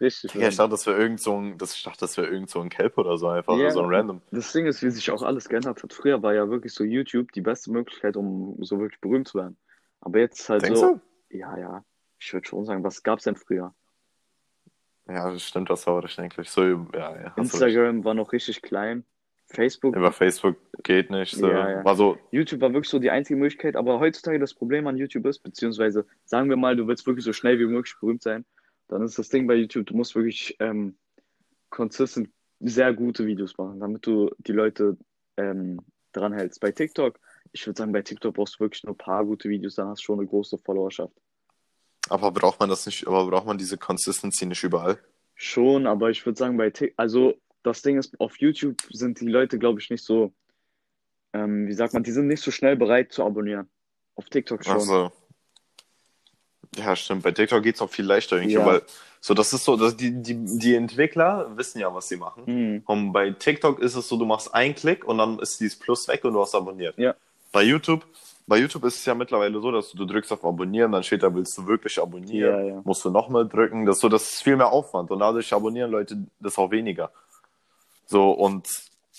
Richtig. 0.00 0.32
Digga, 0.32 0.48
ich 0.48 0.56
dachte, 0.56 0.70
das 0.70 0.86
wäre 0.86 0.98
irgend 0.98 1.20
so 1.20 1.36
ein, 1.40 1.58
das, 1.58 1.74
ich 1.74 1.82
dachte, 1.82 2.00
das 2.00 2.16
wäre 2.16 2.28
irgend 2.28 2.50
so 2.50 2.60
ein 2.60 2.68
Kelp 2.68 2.98
oder 2.98 3.16
so 3.18 3.28
einfach, 3.28 3.56
Ja. 3.56 3.70
so 3.70 3.82
ein 3.82 3.92
random. 3.94 4.22
Das 4.30 4.52
Ding 4.52 4.66
ist, 4.66 4.82
wie 4.82 4.90
sich 4.90 5.10
auch 5.10 5.22
alles 5.22 5.48
geändert 5.48 5.82
hat. 5.82 5.92
Früher 5.92 6.22
war 6.22 6.34
ja 6.34 6.48
wirklich 6.48 6.72
so 6.74 6.84
YouTube 6.84 7.32
die 7.32 7.40
beste 7.40 7.70
Möglichkeit, 7.72 8.16
um 8.16 8.56
so 8.62 8.78
wirklich 8.78 9.00
berühmt 9.00 9.28
zu 9.28 9.38
werden. 9.38 9.56
Aber 10.00 10.18
jetzt 10.18 10.40
ist 10.40 10.48
halt 10.48 10.62
Denkst 10.62 10.80
so, 10.80 11.00
du? 11.30 11.36
ja, 11.36 11.58
ja, 11.58 11.84
ich 12.18 12.32
würde 12.32 12.46
schon 12.46 12.64
sagen, 12.64 12.84
was 12.84 13.02
gab's 13.02 13.24
denn 13.24 13.36
früher? 13.36 13.74
Ja, 15.08 15.30
das 15.30 15.42
stimmt, 15.42 15.70
das 15.70 15.86
war 15.86 16.04
ich 16.04 16.18
eigentlich. 16.18 16.50
So, 16.50 16.62
ja, 16.62 16.86
ja. 16.92 17.32
Instagram 17.36 18.04
war 18.04 18.14
noch 18.14 18.32
richtig 18.32 18.62
klein. 18.62 19.04
Facebook, 19.48 19.94
Über 19.94 20.10
Facebook 20.10 20.56
geht 20.82 21.10
nicht. 21.10 21.36
So. 21.36 21.48
Ja, 21.48 21.70
ja. 21.70 21.84
War 21.84 21.94
so, 21.94 22.18
YouTube 22.32 22.60
war 22.60 22.72
wirklich 22.72 22.90
so 22.90 22.98
die 22.98 23.10
einzige 23.12 23.38
Möglichkeit. 23.38 23.76
Aber 23.76 24.00
heutzutage 24.00 24.40
das 24.40 24.54
Problem 24.54 24.88
an 24.88 24.96
YouTube 24.96 25.24
ist, 25.26 25.38
beziehungsweise 25.38 26.04
sagen 26.24 26.48
wir 26.50 26.56
mal, 26.56 26.74
du 26.74 26.88
willst 26.88 27.06
wirklich 27.06 27.24
so 27.24 27.32
schnell 27.32 27.58
wie 27.60 27.66
möglich 27.66 27.94
berühmt 28.00 28.22
sein, 28.22 28.44
dann 28.88 29.02
ist 29.02 29.18
das 29.18 29.28
Ding 29.28 29.46
bei 29.46 29.54
YouTube, 29.54 29.86
du 29.86 29.96
musst 29.96 30.14
wirklich 30.14 30.56
ähm, 30.60 30.96
consistent 31.70 32.30
sehr 32.60 32.94
gute 32.94 33.26
Videos 33.26 33.56
machen, 33.58 33.80
damit 33.80 34.06
du 34.06 34.30
die 34.38 34.52
Leute 34.52 34.96
ähm, 35.36 35.80
dran 36.12 36.32
hältst. 36.32 36.60
Bei 36.60 36.72
TikTok, 36.72 37.18
ich 37.52 37.66
würde 37.66 37.78
sagen, 37.78 37.92
bei 37.92 38.02
TikTok 38.02 38.34
brauchst 38.34 38.56
du 38.56 38.60
wirklich 38.60 38.84
nur 38.84 38.94
ein 38.94 38.98
paar 38.98 39.24
gute 39.24 39.48
Videos, 39.48 39.74
dann 39.74 39.88
hast 39.88 40.00
du 40.00 40.04
schon 40.04 40.18
eine 40.20 40.28
große 40.28 40.58
Followerschaft. 40.58 41.14
aber 42.08 42.30
braucht 42.30 42.60
man 42.60 42.68
das 42.68 42.86
nicht, 42.86 43.06
aber 43.06 43.26
braucht 43.28 43.46
man 43.46 43.58
diese 43.58 43.76
Consistency 43.76 44.46
nicht 44.46 44.62
überall? 44.64 44.98
Schon, 45.34 45.86
aber 45.86 46.10
ich 46.10 46.24
würde 46.24 46.38
sagen, 46.38 46.56
bei 46.56 46.70
TikTok, 46.70 46.98
also 46.98 47.34
das 47.62 47.82
Ding 47.82 47.98
ist, 47.98 48.18
auf 48.20 48.38
YouTube 48.38 48.80
sind 48.90 49.20
die 49.20 49.28
Leute, 49.28 49.58
glaube 49.58 49.80
ich, 49.80 49.90
nicht 49.90 50.04
so, 50.04 50.32
ähm, 51.32 51.66
wie 51.66 51.74
sagt 51.74 51.92
man, 51.92 52.04
die 52.04 52.12
sind 52.12 52.28
nicht 52.28 52.42
so 52.42 52.50
schnell 52.50 52.76
bereit 52.76 53.12
zu 53.12 53.24
abonnieren. 53.24 53.68
Auf 54.14 54.30
TikTok 54.30 54.64
schon. 54.64 54.74
Also, 54.74 55.12
ja, 56.76 56.96
stimmt. 56.96 57.22
Bei 57.22 57.32
TikTok 57.32 57.62
geht 57.62 57.76
es 57.76 57.82
auch 57.82 57.90
viel 57.90 58.04
leichter 58.04 58.36
irgendwie, 58.36 58.54
Ja. 58.54 58.66
weil 58.66 58.82
so, 59.20 59.34
das 59.34 59.52
ist 59.52 59.64
so, 59.64 59.76
dass 59.76 59.96
die, 59.96 60.22
die, 60.22 60.58
die 60.58 60.74
Entwickler 60.74 61.50
wissen 61.56 61.80
ja, 61.80 61.92
was 61.92 62.08
sie 62.08 62.16
machen. 62.16 62.46
Hm. 62.46 62.82
Und 62.86 63.12
bei 63.12 63.30
TikTok 63.30 63.80
ist 63.80 63.96
es 63.96 64.08
so, 64.08 64.16
du 64.16 64.24
machst 64.24 64.54
einen 64.54 64.74
Klick 64.74 65.04
und 65.04 65.18
dann 65.18 65.38
ist 65.38 65.58
dieses 65.58 65.78
Plus 65.78 66.06
weg 66.06 66.24
und 66.24 66.34
du 66.34 66.40
hast 66.40 66.54
abonniert. 66.54 66.96
Ja. 66.98 67.14
Bei 67.50 67.62
YouTube, 67.62 68.04
bei 68.46 68.58
YouTube 68.58 68.84
ist 68.84 68.96
es 68.96 69.04
ja 69.04 69.14
mittlerweile 69.14 69.60
so, 69.60 69.72
dass 69.72 69.90
du, 69.90 69.96
du 69.96 70.04
drückst 70.04 70.32
auf 70.32 70.44
Abonnieren, 70.44 70.92
dann 70.92 71.02
steht 71.02 71.22
da, 71.22 71.34
willst 71.34 71.58
du 71.58 71.66
wirklich 71.66 72.00
abonnieren? 72.00 72.50
Ja, 72.50 72.74
ja. 72.74 72.82
Musst 72.84 73.04
du 73.04 73.10
nochmal 73.10 73.48
drücken. 73.48 73.86
Das 73.86 73.96
ist 73.96 74.02
so, 74.02 74.08
das 74.08 74.30
ist 74.30 74.42
viel 74.42 74.56
mehr 74.56 74.70
Aufwand 74.70 75.10
und 75.10 75.18
dadurch 75.18 75.52
abonnieren 75.52 75.90
Leute 75.90 76.18
das 76.38 76.56
auch 76.58 76.70
weniger. 76.70 77.10
So, 78.06 78.30
und 78.30 78.68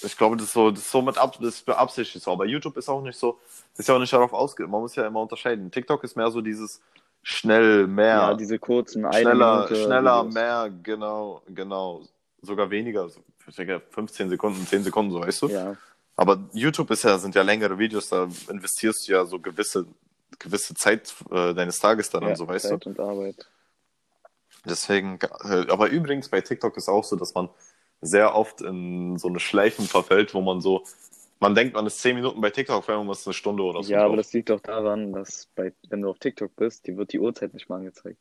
ich 0.01 0.17
glaube, 0.17 0.37
das 0.37 0.45
ist 0.47 0.53
so, 0.53 0.71
das 0.71 0.79
ist 0.81 0.91
so 0.91 1.01
mit 1.01 1.17
ab, 1.17 1.37
das 1.41 1.61
beabsichtigt 1.61 2.23
so. 2.23 2.31
Aber 2.31 2.45
YouTube 2.45 2.77
ist 2.77 2.87
auch 2.87 3.01
nicht 3.01 3.17
so, 3.17 3.39
ist 3.75 3.89
ja 3.89 3.95
auch 3.95 3.99
nicht 3.99 4.13
darauf 4.13 4.31
ausgelegt. 4.31 4.71
Man 4.71 4.81
muss 4.81 4.95
ja 4.95 5.05
immer 5.05 5.21
unterscheiden. 5.21 5.71
TikTok 5.71 6.03
ist 6.03 6.15
mehr 6.15 6.31
so 6.31 6.39
dieses 6.39 6.81
schnell, 7.27 7.87
mehr. 7.87 8.07
Ja, 8.07 8.33
diese 8.33 8.57
kurzen, 8.57 9.05
eine 9.05 9.21
schneller, 9.21 9.55
Minute 9.55 9.75
schneller, 9.75 10.21
Videos. 10.21 10.33
mehr, 10.33 10.71
genau, 10.81 11.41
genau. 11.47 12.01
Sogar 12.41 12.69
weniger, 12.69 13.09
so, 13.09 13.19
ich 13.45 13.55
denke 13.55 13.81
15 13.89 14.29
Sekunden, 14.29 14.65
10 14.65 14.83
Sekunden, 14.83 15.11
so 15.11 15.19
weißt 15.19 15.41
du. 15.41 15.47
Ja, 15.49 15.75
Aber 16.15 16.39
YouTube 16.53 16.89
ist 16.91 17.03
ja, 17.03 17.17
sind 17.17 17.35
ja 17.35 17.41
längere 17.41 17.77
Videos, 17.77 18.07
da 18.07 18.29
investierst 18.49 19.07
du 19.07 19.11
ja 19.11 19.25
so 19.25 19.39
gewisse, 19.39 19.85
gewisse 20.39 20.73
Zeit 20.75 21.13
äh, 21.29 21.53
deines 21.53 21.79
Tages 21.79 22.09
daran, 22.09 22.29
ja 22.29 22.35
so 22.37 22.47
weißt 22.47 22.69
Zeit 22.69 22.85
du. 22.85 22.89
und 22.91 22.99
Arbeit. 22.99 23.45
Deswegen, 24.63 25.19
äh, 25.43 25.65
aber 25.69 25.89
übrigens 25.89 26.29
bei 26.29 26.39
TikTok 26.39 26.77
ist 26.77 26.87
auch 26.87 27.03
so, 27.03 27.17
dass 27.17 27.33
man 27.33 27.49
sehr 27.99 28.35
oft 28.35 28.61
in 28.61 29.17
so 29.17 29.27
eine 29.27 29.39
Schleifen 29.41 29.85
verfällt, 29.85 30.33
wo 30.33 30.39
man 30.39 30.61
so, 30.61 30.85
man 31.39 31.55
denkt, 31.55 31.73
man 31.75 31.85
ist 31.85 31.99
10 32.01 32.15
Minuten 32.15 32.41
bei 32.41 32.49
TikTok, 32.49 32.87
einmal 32.89 33.05
muss 33.05 33.21
es 33.21 33.27
eine 33.27 33.33
Stunde 33.33 33.63
oder 33.63 33.83
so. 33.83 33.91
Ja, 33.91 33.99
aber 33.99 34.09
drauf. 34.09 34.17
das 34.17 34.33
liegt 34.33 34.49
doch 34.49 34.59
daran, 34.61 35.13
dass 35.13 35.47
bei, 35.55 35.73
wenn 35.89 36.01
du 36.01 36.09
auf 36.09 36.19
TikTok 36.19 36.55
bist, 36.55 36.87
die 36.87 36.97
wird 36.97 37.13
die 37.13 37.19
Uhrzeit 37.19 37.53
nicht 37.53 37.69
mal 37.69 37.77
angezeigt. 37.77 38.17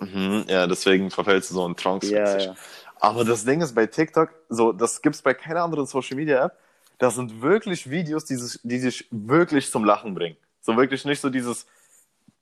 Mhm, 0.00 0.44
ja, 0.48 0.66
deswegen 0.66 1.10
verfällst 1.10 1.50
du 1.50 1.54
so 1.54 1.66
in 1.66 1.76
Trance. 1.76 2.12
Ja, 2.12 2.38
ja. 2.38 2.54
Aber 2.96 3.24
das 3.24 3.44
Ding 3.44 3.60
ist 3.60 3.74
bei 3.74 3.86
TikTok, 3.86 4.30
so, 4.48 4.72
das 4.72 5.00
gibt's 5.02 5.22
bei 5.22 5.34
keiner 5.34 5.62
anderen 5.62 5.86
Social 5.86 6.16
Media 6.16 6.44
App. 6.46 6.58
Das 6.98 7.14
sind 7.16 7.42
wirklich 7.42 7.90
Videos, 7.90 8.24
die, 8.24 8.36
sich- 8.36 8.60
die 8.62 8.80
dich 8.80 9.06
wirklich 9.10 9.70
zum 9.70 9.84
Lachen 9.84 10.14
bringen. 10.14 10.36
So 10.60 10.76
wirklich 10.76 11.04
nicht 11.04 11.20
so 11.20 11.28
dieses, 11.30 11.66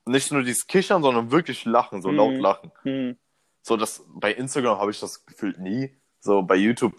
nicht 0.07 0.31
nur 0.33 0.43
dieses 0.43 0.67
Kichern, 0.67 1.03
sondern 1.03 1.31
wirklich 1.31 1.65
Lachen, 1.65 2.03
so 2.03 2.09
Mhm. 2.11 2.17
laut 2.17 2.35
Lachen. 2.35 2.73
Hm. 2.83 3.17
So, 3.63 3.77
das, 3.77 4.05
bei 4.09 4.33
Instagram 4.33 4.79
habe 4.79 4.91
ich 4.91 5.01
das 5.01 5.25
gefühlt 5.25 5.59
nie. 5.59 5.95
So, 6.21 6.43
bei 6.43 6.57
YouTube 6.57 6.95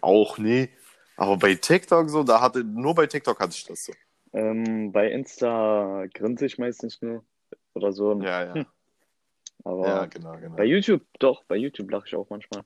auch 0.00 0.38
nie. 0.38 0.68
Aber 1.16 1.36
bei 1.36 1.54
TikTok 1.54 2.10
so, 2.10 2.22
da 2.22 2.40
hatte, 2.40 2.64
nur 2.64 2.94
bei 2.94 3.06
TikTok 3.06 3.38
hatte 3.38 3.54
ich 3.54 3.64
das 3.64 3.84
so. 3.84 3.92
Ähm, 4.32 4.90
bei 4.92 5.10
Insta 5.10 6.06
grinse 6.12 6.46
ich 6.46 6.58
meistens 6.58 7.00
nur 7.00 7.24
oder 7.74 7.92
so. 7.92 8.20
Ja, 8.20 8.54
ja. 8.54 8.66
Aber 9.64 9.86
Ja, 9.86 10.06
genau, 10.06 10.36
genau. 10.36 10.56
bei 10.56 10.64
YouTube, 10.64 11.02
doch, 11.18 11.44
bei 11.44 11.56
YouTube 11.56 11.90
lache 11.90 12.06
ich 12.06 12.16
auch 12.16 12.28
manchmal. 12.28 12.64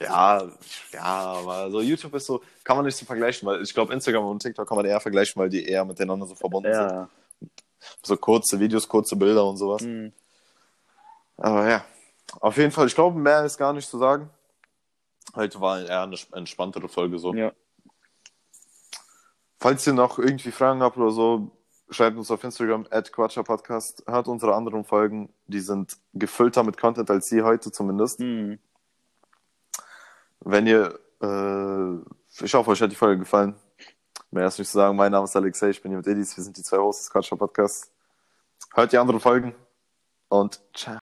Ja, 0.00 0.48
ja, 0.92 1.02
aber 1.02 1.70
so 1.70 1.82
YouTube 1.82 2.14
ist 2.14 2.24
so, 2.24 2.40
kann 2.64 2.76
man 2.76 2.86
nicht 2.86 2.96
so 2.96 3.04
vergleichen, 3.04 3.46
weil 3.46 3.62
ich 3.62 3.74
glaube, 3.74 3.92
Instagram 3.92 4.24
und 4.24 4.40
TikTok 4.40 4.66
kann 4.66 4.76
man 4.76 4.86
eher 4.86 5.00
vergleichen, 5.00 5.38
weil 5.40 5.50
die 5.50 5.66
eher 5.66 5.84
miteinander 5.84 6.26
so 6.26 6.34
verbunden 6.34 6.72
sind. 6.72 6.90
Ja. 6.90 7.08
So 8.02 8.16
kurze 8.16 8.58
Videos, 8.58 8.88
kurze 8.88 9.16
Bilder 9.16 9.44
und 9.44 9.58
sowas. 9.58 9.82
Hm. 9.82 10.12
Aber 11.36 11.68
ja, 11.68 11.84
auf 12.40 12.56
jeden 12.56 12.70
Fall, 12.70 12.86
ich 12.86 12.94
glaube, 12.94 13.18
mehr 13.18 13.44
ist 13.44 13.58
gar 13.58 13.72
nicht 13.72 13.88
zu 13.88 13.98
sagen. 13.98 14.30
Heute 15.34 15.60
war 15.60 15.80
eher 15.80 16.02
eine 16.02 16.16
entspanntere 16.32 16.88
Folge 16.88 17.18
so. 17.18 17.34
Ja. 17.34 17.52
Falls 19.58 19.86
ihr 19.86 19.92
noch 19.92 20.18
irgendwie 20.18 20.50
Fragen 20.50 20.82
habt 20.82 20.96
oder 20.96 21.10
so, 21.10 21.50
schreibt 21.90 22.16
uns 22.16 22.30
auf 22.30 22.42
Instagram, 22.42 22.86
at 22.90 23.12
Podcast. 23.12 24.02
Hört 24.06 24.28
unsere 24.28 24.54
anderen 24.54 24.84
Folgen, 24.84 25.32
die 25.46 25.60
sind 25.60 25.98
gefüllter 26.14 26.62
mit 26.62 26.78
Content 26.78 27.10
als 27.10 27.28
sie 27.28 27.42
heute 27.42 27.70
zumindest. 27.70 28.20
Hm. 28.20 28.58
Wenn 30.40 30.66
ihr, 30.66 30.98
äh, 31.20 32.44
ich 32.44 32.54
hoffe, 32.54 32.70
euch 32.70 32.80
hat 32.80 32.90
die 32.90 32.96
Folge 32.96 33.20
gefallen. 33.20 33.54
Mehr 34.30 34.46
ist 34.46 34.58
nicht 34.58 34.68
zu 34.68 34.78
sagen. 34.78 34.96
Mein 34.96 35.12
Name 35.12 35.24
ist 35.24 35.36
Alexei, 35.36 35.70
ich 35.70 35.82
bin 35.82 35.90
hier 35.90 35.98
mit 35.98 36.06
Edis. 36.06 36.36
Wir 36.36 36.44
sind 36.44 36.56
die 36.56 36.62
zwei 36.62 36.78
Hosts 36.78 37.04
des 37.04 37.12
Quatscher 37.12 37.36
Podcasts. 37.36 37.90
Hört 38.74 38.92
die 38.92 38.98
anderen 38.98 39.20
Folgen 39.20 39.54
und 40.28 40.60
ciao. 40.74 40.98